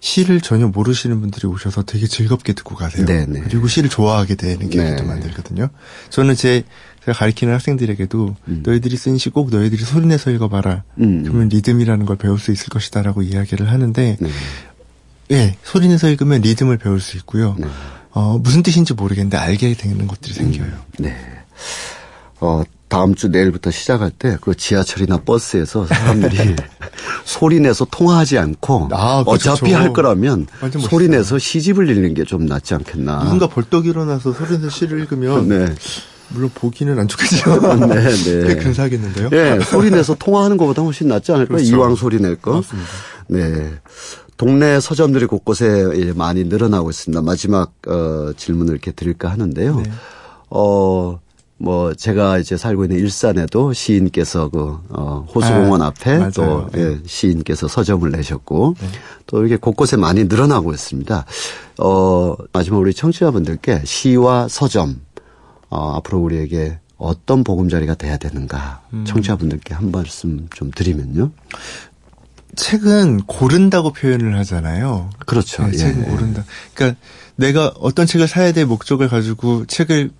시를 0.00 0.40
전혀 0.40 0.66
모르시는 0.66 1.20
분들이 1.20 1.46
오셔서 1.46 1.82
되게 1.82 2.06
즐겁게 2.06 2.52
듣고 2.52 2.74
가세요. 2.74 3.04
네네. 3.06 3.26
네. 3.26 3.40
그리고 3.48 3.66
시를 3.66 3.90
좋아하게 3.90 4.34
되는 4.34 4.70
계기도 4.70 5.02
네. 5.02 5.02
만들거든요. 5.02 5.68
저는 6.08 6.34
제 6.34 6.64
제가 7.04 7.16
가르치는 7.18 7.52
학생들에게도 7.54 8.36
음. 8.48 8.62
너희들이 8.64 8.96
쓴 8.96 9.16
시 9.16 9.30
꼭 9.30 9.50
너희들이 9.50 9.82
소리내서 9.82 10.30
읽어봐라. 10.32 10.82
음. 10.98 11.22
그러면 11.24 11.48
리듬이라는 11.48 12.04
걸 12.06 12.16
배울 12.16 12.38
수 12.38 12.52
있을 12.52 12.68
것이다라고 12.68 13.22
이야기를 13.22 13.70
하는데, 13.70 14.16
네. 14.20 14.30
예, 15.30 15.56
소리내서 15.62 16.08
읽으면 16.10 16.40
리듬을 16.42 16.76
배울 16.78 17.00
수 17.00 17.16
있고요. 17.18 17.56
네. 17.58 17.66
어, 18.12 18.38
무슨 18.42 18.62
뜻인지 18.62 18.94
모르겠는데 18.94 19.36
알게 19.36 19.74
되는 19.74 20.06
것들이 20.06 20.34
생겨요. 20.34 20.66
음. 20.66 20.82
네. 20.98 21.16
어, 22.40 22.62
다음 22.88 23.14
주 23.14 23.28
내일부터 23.28 23.70
시작할 23.70 24.10
때 24.10 24.36
그 24.40 24.56
지하철이나 24.56 25.18
버스에서 25.18 25.86
사람들이 25.86 26.56
소리 27.24 27.60
내서 27.60 27.86
통화하지 27.88 28.36
않고 28.38 28.88
아, 28.92 29.22
그렇죠. 29.24 29.52
어차피 29.52 29.72
할 29.72 29.92
거라면 29.92 30.48
소리 30.80 31.08
내서 31.08 31.38
시집을 31.38 31.88
읽는 31.88 32.14
게 32.14 32.24
좀 32.24 32.46
낫지 32.46 32.74
않겠나. 32.74 33.22
누군가 33.24 33.46
벌떡 33.46 33.86
일어나서 33.86 34.32
소리 34.32 34.52
내서 34.58 34.68
시를 34.70 34.98
읽으면 35.00 35.48
네. 35.48 35.66
물론 36.32 36.50
보기는 36.54 36.98
안 36.98 37.08
좋겠지만 37.08 37.88
네, 37.90 38.10
네. 38.10 38.46
꽤 38.46 38.54
근사하겠는데요. 38.56 39.30
네, 39.30 39.60
소리 39.60 39.90
내서 39.90 40.14
통화하는 40.14 40.56
것보다 40.56 40.82
훨씬 40.82 41.08
낫지 41.08 41.32
않을까? 41.32 41.54
그렇죠. 41.54 41.76
이왕 41.76 41.96
소리 41.96 42.20
낼 42.20 42.36
거. 42.36 42.54
맞습니다. 42.54 42.88
네. 43.28 43.72
동네 44.36 44.80
서점들이 44.80 45.26
곳곳에 45.26 46.12
많이 46.14 46.44
늘어나고 46.44 46.88
있습니다. 46.90 47.20
마지막 47.22 47.72
어, 47.86 48.32
질문을 48.36 48.72
이렇게 48.72 48.90
드릴까 48.90 49.28
하는데요. 49.30 49.76
네. 49.76 49.90
어, 50.48 51.18
뭐 51.58 51.92
제가 51.92 52.38
이제 52.38 52.56
살고 52.56 52.84
있는 52.84 52.98
일산에도 52.98 53.74
시인께서 53.74 54.48
그 54.48 54.78
어, 54.88 55.26
호수공원 55.34 55.82
아, 55.82 55.88
앞에 55.88 56.30
또 56.34 56.70
네. 56.72 56.80
예, 56.80 56.98
시인께서 57.04 57.68
서점을 57.68 58.10
내셨고 58.10 58.76
네. 58.80 58.88
또 59.26 59.44
이게 59.44 59.56
곳곳에 59.56 59.98
많이 59.98 60.24
늘어나고 60.24 60.72
있습니다. 60.72 61.26
어, 61.80 62.34
마지막 62.54 62.78
우리 62.78 62.94
청취자분들께 62.94 63.82
시와 63.84 64.48
서점 64.48 65.00
어, 65.70 65.94
앞으로 65.96 66.18
우리에게 66.18 66.78
어떤 66.98 67.44
보금자리가 67.44 67.94
돼야 67.94 68.18
되는가 68.18 68.82
음. 68.92 69.04
청취자분들께 69.06 69.72
한 69.72 69.90
말씀 69.90 70.48
좀 70.54 70.70
드리면요. 70.70 71.30
책은 72.56 73.22
고른다고 73.22 73.92
표현을 73.92 74.36
하잖아요. 74.40 75.10
그렇죠. 75.24 75.64
네, 75.66 75.72
책은 75.72 76.02
예. 76.02 76.10
고른다. 76.10 76.44
그러니까 76.74 77.00
내가 77.36 77.72
어떤 77.78 78.06
책을 78.06 78.28
사야 78.28 78.52
될 78.52 78.66
목적을 78.66 79.08
가지고 79.08 79.64
책을 79.66 80.10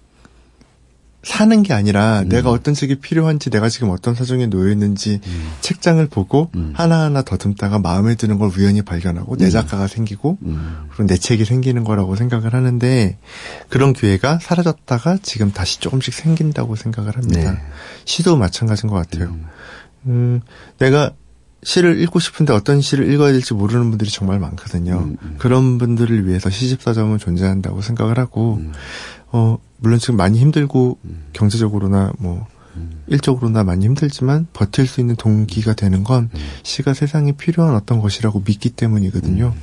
사는 1.22 1.62
게 1.62 1.74
아니라 1.74 2.20
음. 2.20 2.28
내가 2.30 2.50
어떤 2.50 2.72
책이 2.72 2.96
필요한지 3.00 3.50
내가 3.50 3.68
지금 3.68 3.90
어떤 3.90 4.14
사정에 4.14 4.46
놓여 4.46 4.70
있는지 4.72 5.20
음. 5.26 5.52
책장을 5.60 6.04
보고 6.08 6.50
음. 6.54 6.72
하나하나 6.74 7.22
더듬다가 7.22 7.78
마음에 7.78 8.14
드는 8.14 8.38
걸 8.38 8.50
우연히 8.56 8.80
발견하고 8.80 9.36
내 9.36 9.46
음. 9.46 9.50
작가가 9.50 9.86
생기고 9.86 10.38
음. 10.42 10.86
그리고 10.88 11.06
내 11.06 11.18
책이 11.18 11.44
생기는 11.44 11.84
거라고 11.84 12.16
생각을 12.16 12.54
하는데 12.54 13.18
그런 13.68 13.92
기회가 13.92 14.38
사라졌다가 14.40 15.18
지금 15.22 15.52
다시 15.52 15.80
조금씩 15.80 16.14
생긴다고 16.14 16.76
생각을 16.76 17.16
합니다. 17.16 17.52
네. 17.52 17.58
시도 18.06 18.36
마찬가지인 18.36 18.90
것 18.90 18.96
같아요. 18.96 19.28
음, 19.28 19.46
음 20.06 20.40
내가 20.78 21.12
시를 21.62 22.00
읽고 22.00 22.20
싶은데 22.20 22.52
어떤 22.52 22.80
시를 22.80 23.12
읽어야 23.12 23.32
될지 23.32 23.54
모르는 23.54 23.90
분들이 23.90 24.10
정말 24.10 24.38
많거든요. 24.38 24.98
음, 24.98 25.16
음. 25.22 25.34
그런 25.38 25.78
분들을 25.78 26.26
위해서 26.26 26.48
시집사점은 26.48 27.18
존재한다고 27.18 27.82
생각을 27.82 28.18
하고, 28.18 28.54
음. 28.60 28.72
어, 29.32 29.58
물론 29.76 29.98
지금 29.98 30.16
많이 30.16 30.38
힘들고, 30.38 30.98
음. 31.04 31.24
경제적으로나 31.32 32.12
뭐, 32.18 32.46
음. 32.76 33.02
일적으로나 33.08 33.62
많이 33.64 33.84
힘들지만 33.84 34.46
버틸 34.52 34.86
수 34.86 35.00
있는 35.00 35.16
동기가 35.16 35.74
되는 35.74 36.02
건 36.02 36.30
음. 36.34 36.40
시가 36.62 36.94
세상에 36.94 37.32
필요한 37.32 37.74
어떤 37.74 38.00
것이라고 38.00 38.42
믿기 38.44 38.70
때문이거든요. 38.70 39.54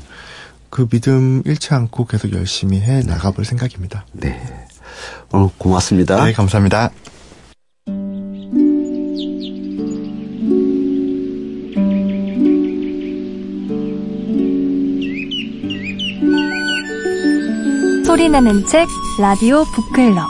그 0.70 0.88
믿음 0.88 1.42
잃지 1.46 1.74
않고 1.74 2.06
계속 2.06 2.34
열심히 2.34 2.82
해 2.82 3.02
나가볼 3.02 3.46
생각입니다. 3.46 4.06
네. 4.12 4.40
어, 5.32 5.50
고맙습니다. 5.58 6.24
네, 6.24 6.34
감사합니다. 6.34 6.92
소리나는 18.08 18.66
책 18.66 18.88
라디오 19.20 19.66
북클럽 19.66 20.30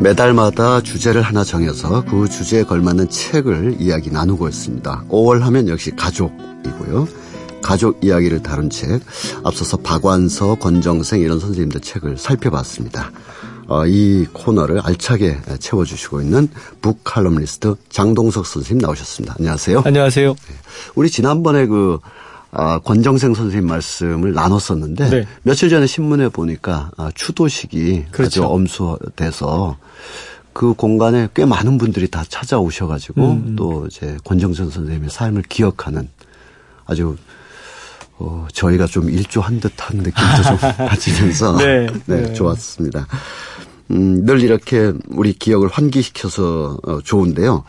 매달마다 0.00 0.80
주제를 0.80 1.22
하나 1.22 1.44
정해서 1.44 2.04
그 2.06 2.28
주제에 2.28 2.64
걸맞는 2.64 3.08
책을 3.08 3.76
이야기 3.78 4.10
나누고 4.10 4.48
있습니다. 4.48 5.04
5월 5.08 5.42
하면 5.42 5.68
역시 5.68 5.92
가족이고요. 5.92 7.27
가족 7.68 8.02
이야기를 8.02 8.42
다룬 8.42 8.70
책, 8.70 9.02
앞서서 9.44 9.76
박완서, 9.76 10.54
권정생 10.54 11.20
이런 11.20 11.38
선생님들 11.38 11.82
책을 11.82 12.16
살펴봤습니다. 12.16 13.12
어, 13.66 13.86
이 13.86 14.24
코너를 14.32 14.80
알차게 14.80 15.42
채워주시고 15.58 16.22
있는 16.22 16.48
북칼럼리스트 16.80 17.74
장동석 17.90 18.46
선생님 18.46 18.80
나오셨습니다. 18.80 19.34
안녕하세요. 19.38 19.82
안녕하세요. 19.84 20.30
네. 20.30 20.54
우리 20.94 21.10
지난번에 21.10 21.66
그 21.66 21.98
아, 22.52 22.78
권정생 22.78 23.34
선생님 23.34 23.68
말씀을 23.68 24.32
나눴었는데 24.32 25.10
네. 25.10 25.26
며칠 25.42 25.68
전에 25.68 25.86
신문에 25.86 26.30
보니까 26.30 26.90
아, 26.96 27.10
추도식이 27.14 28.06
그렇죠. 28.10 28.44
아주 28.44 28.50
엄수돼서 28.50 29.76
그 30.54 30.72
공간에 30.72 31.28
꽤 31.34 31.44
많은 31.44 31.76
분들이 31.76 32.08
다 32.08 32.24
찾아오셔가지고 32.26 33.20
음. 33.20 33.44
음. 33.48 33.56
또 33.56 33.86
이제 33.90 34.16
권정생 34.24 34.70
선생님의 34.70 35.10
삶을 35.10 35.42
기억하는 35.50 36.08
아주 36.86 37.18
어, 38.18 38.46
저희가 38.52 38.86
좀 38.86 39.08
일조한 39.10 39.60
듯한 39.60 39.98
느낌도 39.98 40.42
좀 40.44 40.56
가지면서 40.88 41.56
네, 41.58 41.86
네, 42.06 42.22
네, 42.22 42.32
좋았습니다. 42.32 43.06
음, 43.90 44.24
늘 44.26 44.42
이렇게 44.42 44.92
우리 45.08 45.32
기억을 45.32 45.68
환기시켜서 45.68 46.78
어, 46.82 47.00
좋은데요. 47.02 47.64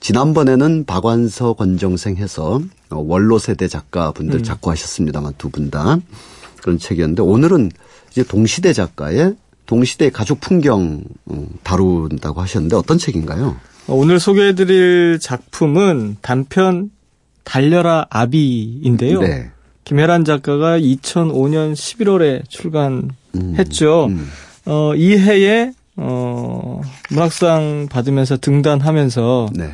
지난번에는 0.00 0.84
박완서 0.84 1.54
권정생 1.54 2.16
해서 2.16 2.60
어, 2.90 2.96
원로 2.98 3.38
세대 3.38 3.68
작가분들 3.68 4.40
음. 4.40 4.42
작고하셨습니다만 4.42 5.34
두 5.38 5.48
분 5.50 5.70
다 5.70 5.98
그런 6.60 6.78
책이었는데 6.78 7.22
오늘은 7.22 7.70
이제 8.10 8.22
동시대 8.22 8.72
작가의 8.72 9.36
동시대 9.66 10.10
가족 10.10 10.40
풍경 10.40 11.02
음, 11.30 11.48
다룬다고 11.62 12.40
하셨는데 12.42 12.76
어떤 12.76 12.98
책인가요? 12.98 13.56
오늘 13.86 14.18
소개해드릴 14.20 15.18
작품은 15.20 16.16
단편 16.20 16.90
달려라 17.44 18.06
아비인데요. 18.10 19.20
네. 19.20 19.50
김혜란 19.84 20.24
작가가 20.24 20.78
2005년 20.78 21.74
11월에 21.74 22.48
출간했죠. 22.48 24.06
음, 24.06 24.10
음. 24.12 24.30
어, 24.66 24.94
이 24.94 25.16
해에 25.16 25.72
어, 25.96 26.80
문학상 27.10 27.88
받으면서 27.90 28.38
등단하면서 28.38 29.50
네. 29.54 29.70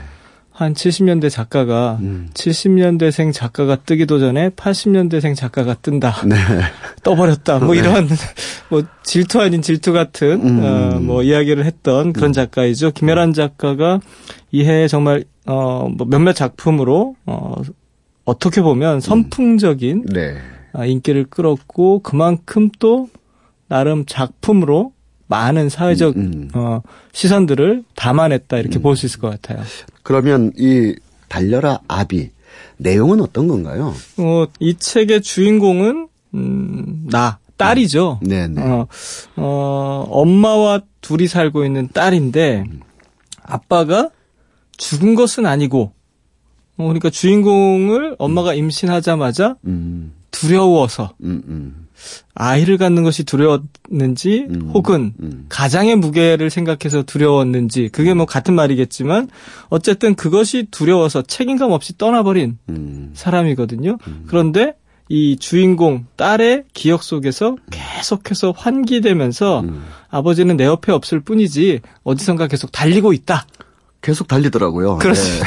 한 0.50 0.74
70년대 0.74 1.30
작가가 1.30 1.96
음. 2.02 2.28
70년대생 2.34 3.32
작가가 3.32 3.76
뜨기도 3.76 4.18
전에 4.18 4.50
80년대생 4.50 5.34
작가가 5.34 5.74
뜬다. 5.74 6.26
네. 6.26 6.36
떠버렸다. 7.02 7.60
뭐 7.60 7.74
네. 7.74 7.80
이런 7.80 8.08
뭐 8.68 8.82
질투 9.02 9.40
아닌 9.40 9.62
질투 9.62 9.92
같은 9.92 10.42
음. 10.42 10.62
어, 10.62 10.98
뭐 11.00 11.22
이야기를 11.22 11.64
했던 11.64 12.12
그런 12.12 12.30
음. 12.30 12.32
작가이죠. 12.34 12.90
김혜란 12.90 13.32
작가가 13.32 14.00
이해 14.50 14.86
정말 14.88 15.24
어 15.46 15.88
뭐 15.96 16.06
몇몇 16.06 16.34
작품으로 16.34 17.16
어 17.26 17.54
어떻게 18.24 18.62
보면 18.62 18.96
음. 18.96 19.00
선풍적인 19.00 20.06
네. 20.12 20.36
아, 20.72 20.84
인기를 20.84 21.24
끌었고 21.24 22.00
그만큼 22.00 22.70
또 22.78 23.08
나름 23.68 24.04
작품으로 24.06 24.92
많은 25.26 25.68
사회적 25.68 26.16
음, 26.16 26.32
음. 26.32 26.50
어, 26.54 26.82
시선들을 27.12 27.84
담아냈다 27.94 28.58
이렇게 28.58 28.78
음. 28.78 28.82
볼수 28.82 29.06
있을 29.06 29.20
것 29.20 29.30
같아요. 29.30 29.64
그러면 30.02 30.52
이 30.56 30.96
달려라 31.28 31.80
아비 31.86 32.30
내용은 32.76 33.20
어떤 33.20 33.46
건가요? 33.46 33.94
어, 34.18 34.46
이 34.58 34.74
책의 34.74 35.22
주인공은 35.22 36.08
음, 36.34 37.06
나 37.10 37.38
딸이죠. 37.56 38.20
음. 38.22 38.28
네네. 38.28 38.62
어, 38.62 38.88
어, 39.36 40.06
엄마와 40.10 40.82
둘이 41.00 41.28
살고 41.28 41.64
있는 41.64 41.88
딸인데 41.92 42.64
아빠가 43.42 44.10
죽은 44.76 45.14
것은 45.14 45.46
아니고 45.46 45.92
어, 46.80 46.84
그러니까 46.84 47.10
주인공을 47.10 48.16
엄마가 48.18 48.54
임신하자마자 48.54 49.56
음. 49.66 50.12
두려워서 50.30 51.12
음, 51.22 51.42
음. 51.46 51.86
아이를 52.34 52.78
갖는 52.78 53.02
것이 53.02 53.24
두려웠는지 53.24 54.46
음. 54.48 54.70
혹은 54.72 55.12
음. 55.20 55.44
가장의 55.50 55.96
무게를 55.96 56.48
생각해서 56.48 57.02
두려웠는지 57.02 57.90
그게 57.92 58.14
뭐 58.14 58.24
같은 58.24 58.54
말이겠지만 58.54 59.28
어쨌든 59.68 60.14
그것이 60.14 60.68
두려워서 60.70 61.22
책임감 61.22 61.72
없이 61.72 61.98
떠나버린 61.98 62.58
음. 62.70 63.10
사람이거든요. 63.12 63.98
그런데 64.26 64.74
이 65.10 65.36
주인공 65.36 66.06
딸의 66.16 66.64
기억 66.72 67.02
속에서 67.02 67.56
계속해서 67.70 68.52
환기되면서 68.56 69.64
아버지는 70.08 70.56
내 70.56 70.64
옆에 70.64 70.92
없을 70.92 71.18
뿐이지 71.18 71.80
어디선가 72.04 72.46
계속 72.46 72.70
달리고 72.70 73.12
있다. 73.12 73.44
계속 74.02 74.28
달리더라고요. 74.28 74.96
그렇습니다. 74.96 75.46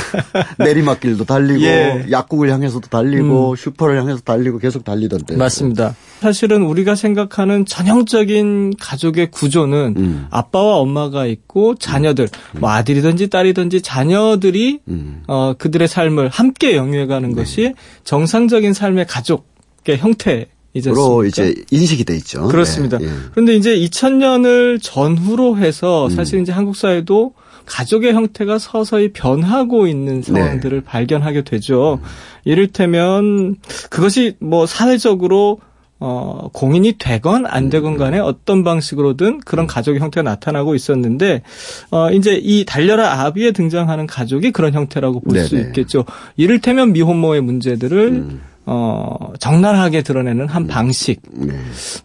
네. 0.59 0.65
내리막길도 0.65 1.25
달리고 1.25 1.61
예. 1.65 2.05
약국을 2.11 2.51
향해서도 2.51 2.87
달리고 2.87 3.51
음. 3.51 3.55
슈퍼를 3.55 3.99
향해서 3.99 4.19
달리고 4.19 4.59
계속 4.59 4.83
달리던데. 4.83 5.35
맞습니다. 5.37 5.95
사실은 6.19 6.63
우리가 6.63 6.95
생각하는 6.95 7.65
전형적인 7.65 8.75
가족의 8.79 9.31
구조는 9.31 9.95
음. 9.97 10.27
아빠와 10.29 10.77
엄마가 10.77 11.25
있고 11.25 11.75
자녀들, 11.75 12.29
음. 12.55 12.59
뭐 12.59 12.69
아들이든지 12.69 13.29
딸이든지 13.29 13.81
자녀들이 13.81 14.79
음. 14.87 15.23
어, 15.27 15.53
그들의 15.57 15.87
삶을 15.87 16.29
함께 16.29 16.75
영위해가는 16.75 17.29
네. 17.29 17.35
것이 17.35 17.73
정상적인 18.03 18.73
삶의 18.73 19.07
가족의 19.07 19.97
형태 19.97 20.47
로 20.85 21.23
이제 21.23 21.53
인식이 21.69 22.03
돼 22.03 22.15
있죠. 22.15 22.47
그렇습니다. 22.47 22.97
네, 22.97 23.05
예. 23.05 23.09
그런데 23.31 23.53
이제 23.53 23.75
2000년을 23.75 24.79
전후로 24.81 25.57
해서 25.57 26.07
음. 26.07 26.09
사실 26.09 26.41
이제 26.41 26.51
한국 26.51 26.75
사회도 26.75 27.33
가족의 27.65 28.13
형태가 28.13 28.59
서서히 28.59 29.13
변하고 29.13 29.87
있는 29.87 30.21
네. 30.21 30.31
상황들을 30.33 30.81
네. 30.81 30.85
발견하게 30.85 31.43
되죠. 31.43 31.99
음. 32.01 32.07
이를테면 32.45 33.55
그것이 33.89 34.35
뭐 34.39 34.65
사회적으로 34.65 35.59
어, 36.05 36.49
공인이 36.51 36.95
되건 36.99 37.45
안 37.45 37.69
되건 37.69 37.97
간에 37.97 38.19
음. 38.19 38.25
어떤 38.25 38.65
방식으로든 38.65 39.39
그런 39.39 39.65
음. 39.65 39.67
가족의 39.67 40.01
형태가 40.01 40.29
나타나고 40.29 40.75
있었는데, 40.75 41.43
어, 41.91 42.11
이제 42.11 42.37
이 42.43 42.65
달려라 42.65 43.21
아비에 43.21 43.51
등장하는 43.51 44.05
가족이 44.05 44.51
그런 44.51 44.73
형태라고 44.73 45.21
볼 45.21 45.39
수 45.39 45.57
있겠죠. 45.57 46.03
이를테면 46.35 46.91
미혼모의 46.91 47.39
문제들을 47.39 48.07
음. 48.09 48.41
어, 48.65 49.31
적나라하게 49.39 50.01
드러내는 50.01 50.49
한 50.49 50.67
방식. 50.67 51.21
네. 51.31 51.53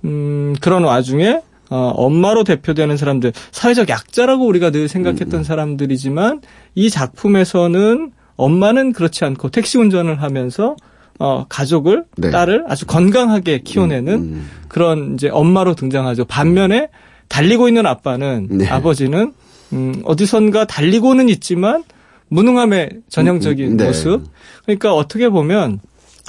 음, 0.05 0.55
그런 0.61 0.85
와중에 0.85 1.41
어, 1.71 1.93
엄마로 1.97 2.45
대표되는 2.45 2.97
사람들, 2.97 3.33
사회적 3.51 3.89
약자라고 3.89 4.47
우리가 4.47 4.71
늘 4.71 4.89
생각했던 4.89 5.33
음, 5.33 5.39
음. 5.39 5.45
사람들이지만 5.45 6.41
이 6.75 6.91
작품에서는 6.91 8.13
엄마는 8.37 8.93
그렇지 8.93 9.25
않고 9.25 9.51
택시 9.51 9.79
운전을 9.79 10.23
하면서 10.23 10.77
어, 11.19 11.47
가족을, 11.49 12.05
네. 12.17 12.31
딸을 12.31 12.65
아주 12.69 12.87
건강하게 12.87 13.63
키워내는 13.63 14.15
음, 14.15 14.21
음. 14.21 14.51
그런 14.69 15.15
이제 15.15 15.29
엄마로 15.29 15.75
등장하죠. 15.75 16.27
반면에 16.27 16.89
달리고 17.29 17.67
있는 17.67 17.87
아빠는, 17.87 18.49
네. 18.53 18.69
아버지는, 18.69 19.33
음, 19.73 20.01
어디선가 20.05 20.67
달리고는 20.67 21.29
있지만 21.29 21.83
무능함의 22.29 23.01
전형적인 23.09 23.73
음, 23.73 23.77
네. 23.77 23.87
모습. 23.87 24.23
그러니까 24.65 24.95
어떻게 24.95 25.29
보면 25.29 25.81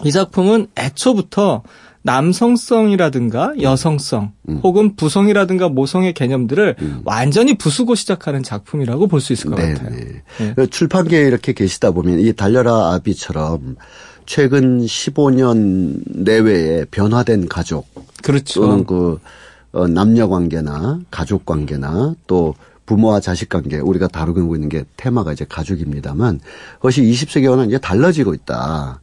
이 0.03 0.11
작품은 0.11 0.67
애초부터 0.77 1.63
남성성이라든가 2.09 3.53
여성성 3.61 4.31
음. 4.49 4.59
혹은 4.63 4.95
부성이라든가 4.95 5.69
모성의 5.69 6.13
개념들을 6.13 6.75
음. 6.81 7.01
완전히 7.05 7.55
부수고 7.57 7.93
시작하는 7.95 8.41
작품이라고 8.41 9.07
볼 9.07 9.19
수 9.19 9.33
있을 9.33 9.49
것 9.51 9.57
네, 9.57 9.73
같아요. 9.73 9.89
네. 10.55 10.65
출판계에 10.67 11.27
이렇게 11.27 11.51
계시다 11.51 11.91
보면 11.91 12.19
이 12.19 12.31
달려라 12.33 12.93
아비처럼 12.93 13.75
최근 14.25 14.79
15년 14.79 16.01
내외에 16.05 16.85
변화된 16.85 17.49
가족 17.49 17.85
그렇죠. 18.23 18.61
또는 18.61 18.85
그 18.85 19.19
어, 19.73 19.87
남녀 19.87 20.29
관계나 20.29 21.01
가족 21.11 21.45
관계나 21.45 22.15
또 22.27 22.55
부모와 22.85 23.19
자식 23.19 23.49
관계 23.49 23.77
우리가 23.77 24.07
다루고 24.07 24.55
있는 24.55 24.69
게 24.69 24.85
테마가 24.95 25.33
이제 25.33 25.45
가족입니다만 25.47 26.39
그것이 26.77 27.03
20세기와는 27.03 27.67
이제 27.67 27.77
달라지고 27.77 28.33
있다. 28.33 29.01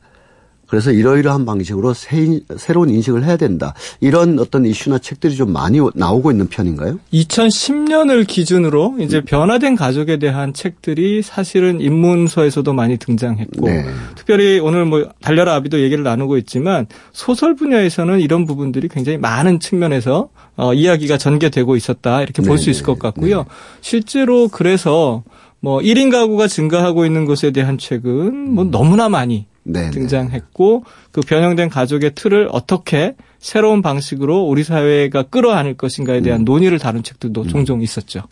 그래서 0.66 0.90
이러이러한 0.90 1.44
방식으로 1.44 1.94
새, 1.94 2.40
새로운 2.56 2.90
인식을 2.90 3.24
해야 3.24 3.36
된다. 3.36 3.74
이런 4.00 4.38
어떤 4.38 4.66
이슈나 4.66 4.98
책들이 4.98 5.36
좀 5.36 5.52
많이 5.52 5.78
나오고 5.94 6.30
있는 6.30 6.48
편인가요? 6.48 6.98
2010년을 7.12 8.26
기준으로 8.26 8.96
이제 9.00 9.18
음. 9.18 9.24
변화된 9.24 9.76
가족에 9.76 10.18
대한 10.18 10.52
책들이 10.52 11.22
사실은 11.22 11.80
입문서에서도 11.80 12.72
많이 12.72 12.96
등장했고 12.96 13.66
네. 13.66 13.84
특별히 14.16 14.58
오늘 14.58 14.84
뭐 14.84 15.08
달려라 15.20 15.54
아비도 15.54 15.80
얘기를 15.80 16.02
나누고 16.02 16.36
있지만 16.38 16.86
소설 17.12 17.54
분야에서는 17.54 18.20
이런 18.20 18.46
부분들이 18.46 18.88
굉장히 18.88 19.18
많은 19.18 19.60
측면에서 19.60 20.28
어, 20.56 20.72
이야기가 20.74 21.18
전개되고 21.18 21.76
있었다. 21.76 22.22
이렇게 22.22 22.42
볼 22.42 22.56
수 22.58 22.70
있을 22.70 22.82
것 22.84 22.98
같고요. 22.98 23.38
네. 23.38 23.44
실제로 23.82 24.48
그래서 24.48 25.22
뭐 25.60 25.80
1인 25.80 26.10
가구가 26.10 26.48
증가하고 26.48 27.04
있는 27.04 27.24
것에 27.26 27.50
대한 27.50 27.76
책은 27.78 28.54
뭐 28.54 28.64
음. 28.64 28.70
너무나 28.70 29.08
많이 29.08 29.46
네네. 29.66 29.90
등장했고 29.90 30.84
그 31.10 31.20
변형된 31.20 31.68
가족의 31.68 32.14
틀을 32.14 32.48
어떻게 32.52 33.16
새로운 33.38 33.82
방식으로 33.82 34.42
우리 34.42 34.64
사회가 34.64 35.24
끌어안을 35.24 35.74
것인가에 35.74 36.20
대한 36.22 36.42
음. 36.42 36.44
논의를 36.44 36.78
다룬 36.78 37.02
책들도 37.02 37.42
음. 37.42 37.48
종종 37.48 37.82
있었죠. 37.82 38.22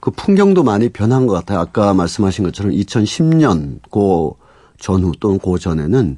그 0.00 0.10
풍경도 0.10 0.62
많이 0.62 0.88
변한 0.88 1.26
것 1.26 1.34
같아요. 1.34 1.58
아까 1.58 1.92
말씀하신 1.92 2.44
것처럼 2.44 2.72
2010년 2.72 3.80
고 3.90 4.38
전후 4.78 5.12
또는 5.20 5.38
고 5.38 5.58
전에는 5.58 6.16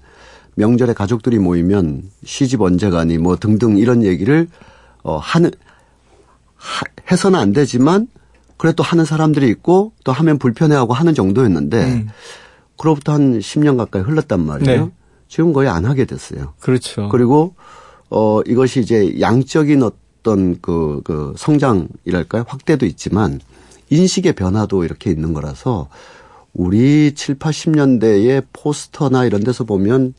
명절에 0.55 0.93
가족들이 0.93 1.39
모이면 1.39 2.11
시집 2.25 2.61
언제 2.61 2.91
가니 2.91 3.19
뭐 3.19 3.37
등등 3.37 3.79
이런 3.79 4.05
얘기를 4.05 4.47
어 5.03 5.17
하는 5.17 5.51
하, 6.55 6.85
해서는 7.11 7.41
안 7.41 7.53
되지만 7.53 8.07
그래도 8.57 8.85
하는 8.85 9.05
사람들이 9.05 9.49
있고 9.49 9.93
또 10.05 10.13
하면 10.13 10.39
불편해하고 10.39 10.93
하는 10.93 11.15
정도였는데 11.15 11.85
음. 11.85 12.09
그로부터 12.77 13.13
한 13.13 13.39
10년 13.39 13.77
가까이 13.77 14.03
흘렀단 14.03 14.45
말이에요. 14.45 14.85
네. 14.87 14.91
지금 15.29 15.53
거의 15.53 15.69
안 15.69 15.85
하게 15.85 16.05
됐어요. 16.05 16.55
그렇죠. 16.61 17.09
그리고 17.09 17.55
어 18.11 18.43
이것이 18.43 18.81
이제 18.81 19.19
양적인 19.21 19.83
어떤 19.83 20.61
그, 20.61 21.01
그 21.05 21.33
성장이랄까요? 21.37 22.45
확대도 22.47 22.85
있지만 22.87 23.41
인식의 23.89 24.35
변화도 24.35 24.85
이렇게 24.85 25.11
있는 25.11 25.33
거라서 25.33 25.89
우리 26.53 27.15
7, 27.15 27.39
80년대의 27.39 28.45
포스터나 28.53 29.25
이런 29.25 29.43
데서 29.43 29.65
보면 29.65 30.15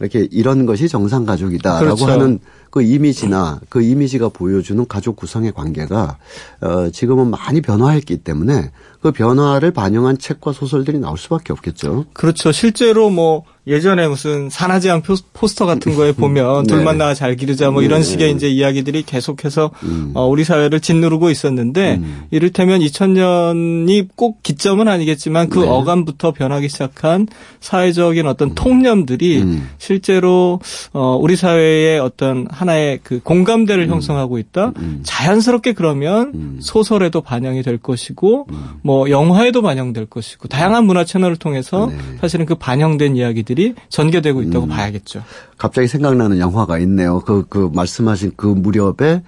이렇게 0.00 0.26
이런 0.30 0.66
것이 0.66 0.88
정상 0.88 1.24
가족이다라고 1.24 1.96
그렇죠. 1.96 2.06
하는 2.06 2.40
그 2.74 2.82
이미지나 2.82 3.60
그 3.68 3.82
이미지가 3.82 4.30
보여주는 4.30 4.84
가족 4.88 5.14
구성의 5.14 5.52
관계가 5.52 6.18
어 6.60 6.90
지금은 6.90 7.30
많이 7.30 7.60
변화했기 7.60 8.16
때문에 8.16 8.72
그 9.00 9.12
변화를 9.12 9.70
반영한 9.70 10.18
책과 10.18 10.52
소설들이 10.52 10.98
나올 10.98 11.16
수밖에 11.16 11.52
없겠죠. 11.52 12.06
그렇죠. 12.14 12.50
실제로 12.50 13.10
뭐 13.10 13.44
예전에 13.66 14.06
무슨 14.08 14.50
산하제한 14.50 15.02
포스터 15.32 15.66
같은 15.66 15.94
거에 15.94 16.12
보면 16.16 16.64
네. 16.64 16.74
돌만 16.74 16.98
나와 16.98 17.14
잘 17.14 17.34
기르자 17.36 17.70
뭐 17.70 17.82
이런 17.82 18.00
네. 18.00 18.04
식의 18.06 18.32
이제 18.32 18.48
이야기들이 18.48 19.02
계속해서 19.04 19.70
음. 19.84 20.12
어, 20.14 20.26
우리 20.26 20.44
사회를 20.44 20.80
짓누르고 20.80 21.30
있었는데 21.30 21.96
음. 21.96 22.24
이를테면 22.30 22.80
2000년이 22.80 24.08
꼭 24.16 24.42
기점은 24.42 24.88
아니겠지만 24.88 25.48
그 25.48 25.60
네. 25.60 25.68
어감부터 25.68 26.32
변하기 26.32 26.68
시작한 26.68 27.26
사회적인 27.60 28.26
어떤 28.26 28.50
음. 28.50 28.54
통념들이 28.54 29.42
음. 29.42 29.68
실제로 29.78 30.60
어, 30.92 31.18
우리 31.20 31.36
사회의 31.36 31.98
어떤 31.98 32.46
하나의 32.64 33.00
그 33.02 33.20
공감대를 33.22 33.84
음. 33.84 33.90
형성하고 33.90 34.38
있다. 34.38 34.72
음. 34.78 35.00
자연스럽게 35.02 35.74
그러면 35.74 36.58
소설에도 36.60 37.20
반영이 37.20 37.62
될 37.62 37.78
것이고 37.78 38.46
뭐 38.82 39.10
영화에도 39.10 39.62
반영될 39.62 40.06
것이고 40.06 40.48
다양한 40.48 40.84
문화 40.84 41.04
채널을 41.04 41.36
통해서 41.36 41.86
네. 41.86 41.96
사실은 42.20 42.46
그 42.46 42.54
반영된 42.54 43.16
이야기들이 43.16 43.74
전개되고 43.90 44.42
있다고 44.42 44.64
음. 44.64 44.68
봐야겠죠. 44.70 45.22
갑자기 45.58 45.86
생각나는 45.86 46.38
영화가 46.38 46.78
있네요. 46.80 47.20
그, 47.20 47.44
그 47.48 47.70
말씀하신 47.72 48.32
그 48.36 48.46
무렵에 48.46 49.22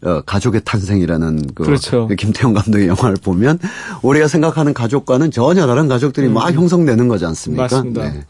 어, 0.00 0.20
가족의 0.22 0.62
탄생이라는 0.64 1.54
그 1.54 1.64
그렇죠. 1.64 2.08
김태형 2.16 2.54
감독의 2.54 2.86
영화를 2.86 3.16
보면 3.22 3.58
우리가 4.02 4.28
생각하는 4.28 4.72
가족과는 4.72 5.32
전혀 5.32 5.66
다른 5.66 5.88
가족들이 5.88 6.28
음. 6.28 6.34
막 6.34 6.52
형성되는 6.52 7.08
거지 7.08 7.26
않습니까? 7.26 7.62
맞습니다. 7.64 8.12
네. 8.12 8.24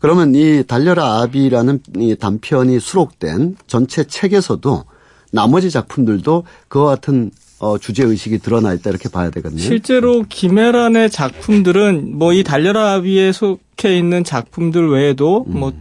그러면 0.00 0.34
이 0.34 0.64
달려라 0.66 1.20
아비라는 1.20 1.80
이 1.98 2.16
단편이 2.16 2.80
수록된 2.80 3.56
전체 3.66 4.04
책에서도 4.04 4.84
나머지 5.32 5.70
작품들도 5.70 6.44
그와 6.68 6.86
같은 6.86 7.30
어, 7.60 7.76
주제 7.76 8.02
의식이 8.02 8.38
드러나 8.38 8.72
있다 8.72 8.88
이렇게 8.88 9.08
봐야 9.10 9.28
되거든요. 9.30 9.60
실제로 9.60 10.24
김혜란의 10.28 11.10
작품들은 11.10 12.16
뭐 12.18 12.32
이 12.32 12.42
달려라 12.42 12.94
아비에 12.94 13.32
속해 13.32 13.98
있는 13.98 14.24
작품들 14.24 14.88
외에도 14.90 15.44
음. 15.48 15.60
뭐 15.60 15.72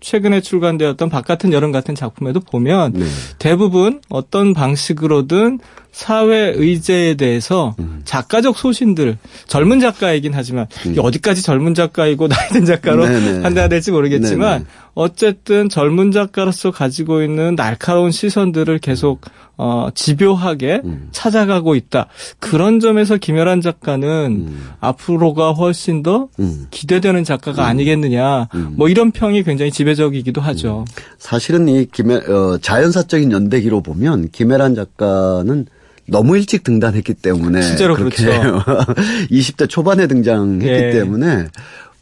최근에 0.00 0.40
출간되었던 0.40 1.10
바깥은 1.10 1.52
여름 1.52 1.72
같은 1.72 1.94
작품에도 1.94 2.40
보면 2.40 2.92
네. 2.94 3.04
대부분 3.38 4.00
어떤 4.08 4.54
방식으로든 4.54 5.58
사회 5.96 6.52
의제에 6.54 7.14
대해서 7.14 7.74
음. 7.78 8.02
작가적 8.04 8.58
소신들 8.58 9.16
젊은 9.46 9.80
작가이긴 9.80 10.32
하지만 10.34 10.66
음. 10.84 10.94
어디까지 10.98 11.40
젊은 11.40 11.72
작가이고 11.72 12.28
나이든 12.28 12.66
작가로 12.66 13.06
네네. 13.06 13.40
판단해야 13.40 13.68
될지 13.68 13.92
모르겠지만 13.92 14.58
네네. 14.58 14.64
어쨌든 14.92 15.70
젊은 15.70 16.12
작가로서 16.12 16.70
가지고 16.70 17.22
있는 17.22 17.56
날카로운 17.56 18.10
시선들을 18.10 18.78
계속 18.80 19.22
어, 19.56 19.88
집요하게 19.94 20.82
음. 20.84 21.08
찾아가고 21.12 21.74
있다. 21.74 22.08
그런 22.40 22.78
점에서 22.78 23.16
김열한 23.16 23.62
작가는 23.62 24.06
음. 24.06 24.68
앞으로가 24.80 25.52
훨씬 25.52 26.02
더 26.02 26.28
음. 26.38 26.66
기대되는 26.70 27.24
작가가 27.24 27.64
음. 27.64 27.68
아니겠느냐. 27.70 28.48
음. 28.54 28.74
뭐 28.76 28.90
이런 28.90 29.12
평이 29.12 29.44
굉장히 29.44 29.70
지배적이기도 29.72 30.42
하죠. 30.42 30.84
음. 30.86 31.02
사실은 31.16 31.68
이 31.68 31.86
김, 31.90 32.10
어, 32.10 32.58
자연사적인 32.60 33.32
연대기로 33.32 33.80
보면 33.80 34.28
김혜란 34.30 34.74
작가는 34.74 35.66
너무 36.08 36.36
일찍 36.36 36.62
등단했기 36.64 37.14
때문에 37.14 37.62
실제로 37.62 37.94
그렇게 37.94 38.24
그렇죠. 38.24 38.62
20대 39.30 39.68
초반에 39.68 40.06
등장했기 40.06 40.68
예. 40.68 40.90
때문에 40.92 41.48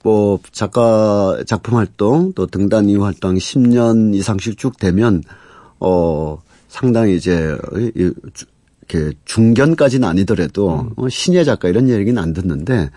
뭐 0.03 0.39
작가 0.53 1.39
작품 1.47 1.77
활동 1.79 2.33
또 2.35 2.47
등단 2.47 2.89
이후 2.89 3.05
활동 3.05 3.37
10년 3.37 4.15
이상씩 4.15 4.59
쭉 4.59 4.79
되면 4.79 5.23
어 5.81 6.39
상당히 6.69 7.17
이제 7.17 7.57
이렇게 7.95 9.17
중견까지는 9.25 10.07
아니더라도 10.07 10.81
음. 10.81 10.91
어, 10.97 11.09
신예 11.09 11.45
작가 11.45 11.69
이런 11.69 11.89
얘기는 11.89 12.21
안 12.21 12.35
듣는데 12.35 12.91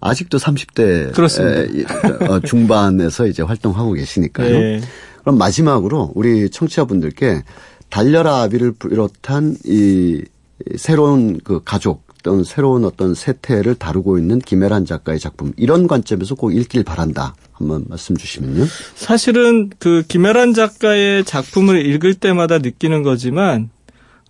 아직도 0.00 0.38
30대 0.38 1.14
그렇습니다. 1.14 2.32
어, 2.32 2.40
중반에서 2.40 3.26
이제 3.26 3.42
활동하고 3.42 3.92
계시니까요. 3.92 4.58
네. 4.58 4.80
그럼 5.20 5.38
마지막으로 5.38 6.12
우리 6.14 6.50
청취자분들께 6.50 7.42
달려라 7.88 8.42
아비를 8.42 8.72
비롯한 8.72 9.56
이 9.64 10.22
새로운 10.76 11.40
그 11.42 11.60
가족 11.64 12.04
또는 12.22 12.42
새로운 12.42 12.84
어떤 12.84 13.14
세태를 13.14 13.74
다루고 13.74 14.18
있는 14.18 14.38
김혜란 14.38 14.86
작가의 14.86 15.20
작품 15.20 15.52
이런 15.56 15.86
관점에서 15.86 16.34
꼭 16.34 16.54
읽길 16.54 16.82
바란다. 16.82 17.34
한번 17.52 17.84
말씀 17.88 18.16
주시면요. 18.16 18.64
사실은 18.94 19.70
그 19.78 20.02
김혜란 20.08 20.54
작가의 20.54 21.24
작품을 21.24 21.86
읽을 21.86 22.14
때마다 22.14 22.58
느끼는 22.58 23.02
거지만 23.02 23.70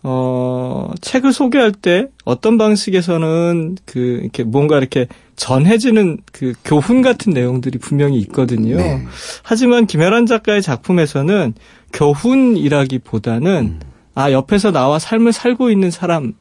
어, 0.02 0.90
책을 1.00 1.32
소개할 1.32 1.72
때 1.72 2.08
어떤 2.24 2.58
방식에서는 2.58 3.78
그 3.86 4.20
이렇게 4.22 4.44
뭔가 4.44 4.76
이렇게 4.76 5.06
전해지는 5.36 6.18
그 6.30 6.52
교훈 6.62 7.00
같은 7.00 7.32
내용들이 7.32 7.78
분명히 7.78 8.18
있거든요. 8.18 8.76
네. 8.76 9.02
하지만 9.42 9.86
김혜란 9.86 10.26
작가의 10.26 10.60
작품에서는 10.60 11.54
교훈이라기보다는 11.94 13.78
음. 13.80 13.93
아, 14.14 14.30
옆에서 14.32 14.70
나와 14.70 14.98
삶을 14.98 15.32
살고 15.32 15.70
있는 15.70 15.90
사람. 15.90 16.34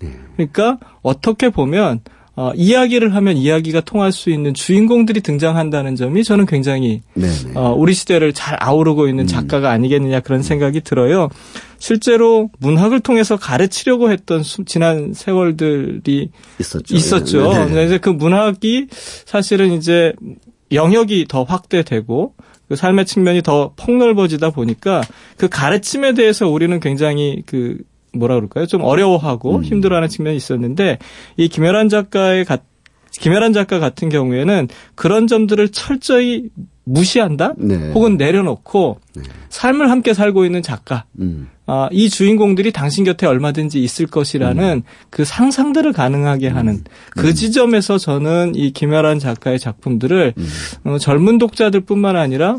네. 0.00 0.12
그러니까 0.36 0.78
어떻게 1.02 1.48
보면 1.48 2.00
어, 2.36 2.50
이야기를 2.56 3.14
하면 3.14 3.36
이야기가 3.36 3.82
통할 3.82 4.10
수 4.10 4.28
있는 4.28 4.54
주인공들이 4.54 5.20
등장한다는 5.20 5.94
점이 5.94 6.24
저는 6.24 6.46
굉장히 6.46 7.00
네, 7.14 7.28
네. 7.28 7.52
어, 7.54 7.72
우리 7.72 7.94
시대를 7.94 8.32
잘 8.32 8.58
아우르고 8.60 9.06
있는 9.06 9.24
음. 9.24 9.26
작가가 9.28 9.70
아니겠느냐 9.70 10.18
그런 10.18 10.42
생각이 10.42 10.80
들어요. 10.80 11.28
실제로 11.78 12.50
문학을 12.58 13.00
통해서 13.00 13.36
가르치려고 13.36 14.10
했던 14.10 14.42
수, 14.42 14.64
지난 14.64 15.12
세월들이 15.14 16.30
있었죠. 16.58 16.96
있었죠. 16.96 17.52
네. 17.52 17.68
그래서 17.68 17.98
그 17.98 18.08
문학이 18.10 18.88
사실은 18.90 19.72
이제 19.72 20.12
영역이 20.72 21.26
더 21.28 21.44
확대되고 21.44 22.34
그 22.68 22.76
삶의 22.76 23.06
측면이 23.06 23.42
더 23.42 23.72
폭넓어지다 23.76 24.50
보니까 24.50 25.02
그 25.36 25.48
가르침에 25.48 26.14
대해서 26.14 26.48
우리는 26.48 26.78
굉장히 26.80 27.42
그 27.46 27.78
뭐라 28.12 28.36
그럴까요? 28.36 28.66
좀 28.66 28.82
어려워하고 28.82 29.56
음. 29.56 29.64
힘들어하는 29.64 30.08
측면이 30.08 30.36
있었는데 30.36 30.98
이 31.36 31.48
김열한 31.48 31.88
작가의 31.88 32.44
가, 32.44 32.58
김열한 33.12 33.52
작가 33.52 33.78
같은 33.78 34.08
경우에는 34.08 34.68
그런 34.94 35.26
점들을 35.26 35.70
철저히 35.70 36.48
무시한다, 36.84 37.54
네. 37.56 37.92
혹은 37.92 38.16
내려놓고 38.16 38.98
네. 39.16 39.22
삶을 39.48 39.90
함께 39.90 40.14
살고 40.14 40.44
있는 40.44 40.62
작가. 40.62 41.04
음. 41.18 41.48
아, 41.66 41.88
이 41.90 42.10
주인공들이 42.10 42.72
당신 42.72 43.04
곁에 43.04 43.26
얼마든지 43.26 43.82
있을 43.82 44.06
것이라는 44.06 44.62
음. 44.78 44.82
그 45.08 45.24
상상들을 45.24 45.92
가능하게 45.92 46.48
하는 46.48 46.74
음. 46.74 46.84
그 47.10 47.28
음. 47.28 47.34
지점에서 47.34 47.96
저는 47.96 48.52
이 48.54 48.72
김열한 48.72 49.18
작가의 49.18 49.58
작품들을 49.58 50.34
음. 50.36 50.48
어, 50.84 50.98
젊은 50.98 51.38
독자들뿐만 51.38 52.16
아니라 52.16 52.58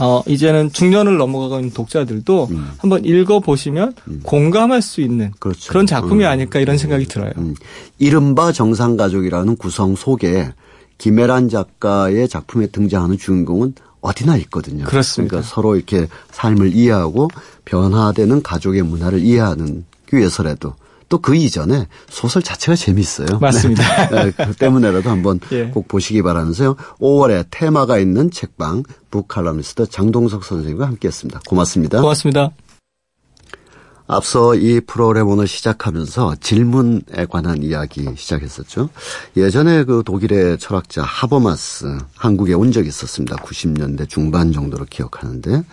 어, 0.00 0.22
이제는 0.26 0.72
중년을 0.72 1.16
넘어가고 1.16 1.56
있는 1.56 1.72
독자들도 1.72 2.48
음. 2.50 2.70
한번 2.78 3.04
읽어보시면 3.04 3.94
음. 4.08 4.20
공감할 4.24 4.82
수 4.82 5.00
있는 5.00 5.30
그렇죠. 5.38 5.68
그런 5.68 5.86
작품이 5.86 6.24
음. 6.24 6.28
아닐까 6.28 6.58
이런 6.58 6.78
생각이 6.78 7.06
들어요. 7.06 7.30
음. 7.38 7.54
이른바 7.98 8.50
정상가족이라는 8.50 9.56
구성 9.56 9.94
속에 9.94 10.48
김혜란 10.98 11.48
작가의 11.48 12.28
작품에 12.28 12.66
등장하는 12.68 13.18
주인공은 13.18 13.74
어디나 14.00 14.36
있거든요. 14.38 14.84
그렇습니다. 14.84 15.30
그러니까 15.30 15.48
서로 15.48 15.76
이렇게 15.76 16.08
삶을 16.30 16.74
이해하고 16.74 17.28
변화되는 17.64 18.42
가족의 18.42 18.82
문화를 18.82 19.20
이해하는 19.20 19.84
위해서라도 20.12 20.74
또 21.08 21.18
그 21.18 21.34
이전에 21.34 21.86
소설 22.08 22.42
자체가 22.42 22.76
재미있어요. 22.76 23.38
맞습니다. 23.40 24.08
네. 24.10 24.30
그 24.32 24.54
때문에라도 24.54 25.10
한번 25.10 25.38
예. 25.52 25.66
꼭 25.66 25.86
보시기 25.86 26.22
바라면서요. 26.22 26.76
5월에 26.98 27.46
테마가 27.50 27.98
있는 27.98 28.30
책방 28.30 28.82
북칼럼니스트 29.10 29.88
장동석 29.88 30.44
선생님과 30.44 30.86
함께했습니다. 30.86 31.42
고맙습니다. 31.46 32.00
고맙습니다. 32.00 32.50
앞서 34.06 34.54
이 34.54 34.80
프로그램 34.80 35.28
오늘 35.28 35.46
시작하면서 35.46 36.36
질문에 36.40 37.26
관한 37.30 37.62
이야기 37.62 38.06
시작했었죠. 38.14 38.90
예전에 39.36 39.84
그 39.84 40.02
독일의 40.04 40.58
철학자 40.58 41.02
하버마스 41.02 41.96
한국에 42.14 42.52
온 42.52 42.70
적이 42.70 42.88
있었습니다. 42.88 43.36
90년대 43.36 44.08
중반 44.08 44.52
정도로 44.52 44.84
기억하는데 44.84 45.64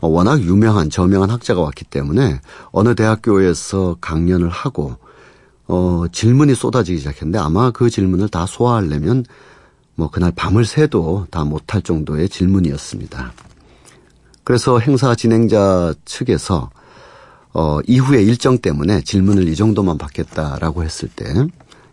어, 0.00 0.08
워낙 0.08 0.40
유명한 0.40 0.90
저명한 0.90 1.30
학자가 1.30 1.60
왔기 1.60 1.84
때문에 1.84 2.40
어느 2.72 2.96
대학교에서 2.96 3.96
강연을 4.00 4.48
하고 4.48 4.96
어 5.68 6.06
질문이 6.10 6.56
쏟아지기 6.56 6.98
시작했는데 6.98 7.38
아마 7.38 7.70
그 7.70 7.88
질문을 7.88 8.28
다 8.28 8.46
소화하려면 8.46 9.24
뭐 9.94 10.10
그날 10.10 10.32
밤을 10.34 10.64
새도 10.64 11.28
다 11.30 11.44
못할 11.44 11.82
정도의 11.82 12.28
질문이었습니다. 12.28 13.32
그래서 14.42 14.80
행사 14.80 15.14
진행자 15.14 15.94
측에서 16.04 16.70
어, 17.52 17.80
이후에 17.86 18.22
일정 18.22 18.58
때문에 18.58 19.02
질문을 19.02 19.48
이 19.48 19.56
정도만 19.56 19.98
받겠다라고 19.98 20.84
했을 20.84 21.08
때 21.08 21.24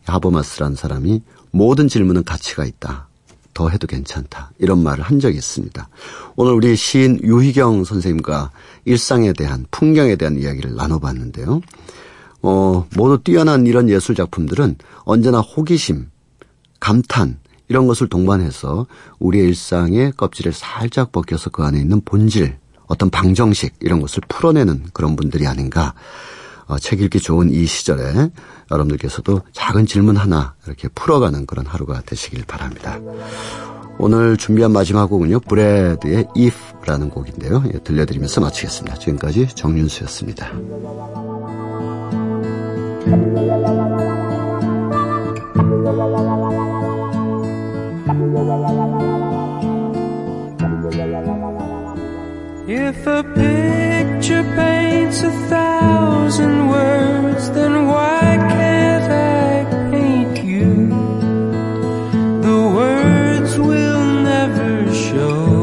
하버마스라는 0.05 0.75
사람이 0.75 1.21
모든 1.51 1.87
질문은 1.87 2.23
가치가 2.23 2.65
있다. 2.65 3.07
더 3.53 3.69
해도 3.69 3.87
괜찮다. 3.87 4.51
이런 4.59 4.83
말을 4.83 5.03
한 5.03 5.19
적이 5.19 5.37
있습니다. 5.37 5.89
오늘 6.35 6.53
우리 6.53 6.75
시인 6.75 7.19
유희경 7.23 7.85
선생님과 7.85 8.51
일상에 8.85 9.33
대한 9.33 9.65
풍경에 9.71 10.15
대한 10.15 10.37
이야기를 10.37 10.75
나눠봤는데요. 10.75 11.61
어, 12.43 12.87
모두 12.95 13.23
뛰어난 13.23 13.65
이런 13.65 13.89
예술 13.89 14.13
작품들은 14.13 14.75
언제나 15.05 15.39
호기심, 15.39 16.07
감탄 16.79 17.39
이런 17.67 17.87
것을 17.87 18.07
동반해서 18.07 18.85
우리의 19.17 19.47
일상의 19.47 20.11
껍질을 20.15 20.53
살짝 20.53 21.11
벗겨서 21.11 21.49
그 21.49 21.63
안에 21.63 21.79
있는 21.79 22.01
본질 22.01 22.57
어떤 22.87 23.09
방정식 23.09 23.75
이런 23.79 24.01
것을 24.01 24.21
풀어내는 24.27 24.87
그런 24.93 25.15
분들이 25.15 25.45
아닌가. 25.47 25.93
어, 26.67 26.77
책 26.77 27.01
읽기 27.01 27.19
좋은 27.19 27.49
이 27.49 27.65
시절에 27.65 28.29
여러분들께서도 28.71 29.41
작은 29.53 29.85
질문 29.85 30.17
하나 30.17 30.55
이렇게 30.65 30.89
풀어가는 30.89 31.45
그런 31.45 31.65
하루가 31.65 32.01
되시길 32.01 32.43
바랍니다. 32.45 32.99
오늘 33.99 34.37
준비한 34.37 34.71
마지막 34.71 35.07
곡은요. 35.07 35.39
브래드의 35.41 36.27
If라는 36.35 37.09
곡인데요. 37.09 37.63
예, 37.73 37.79
들려드리면서 37.79 38.41
마치겠습니다. 38.41 38.97
지금까지 38.99 39.47
정윤수였습니다. 39.55 40.51
If 52.69 53.07
a 53.07 53.23
picture 53.23 54.43
paints 54.43 55.21
a 55.21 55.31
thousand 55.47 56.67
words, 56.67 57.49
then 57.51 57.87
why 57.87 58.35
can't 58.51 59.09
I 59.09 59.89
paint 59.89 60.43
you? 60.43 60.89
The 62.41 62.59
words 62.75 63.57
will 63.57 64.03
never 64.21 64.93
show. 64.93 65.56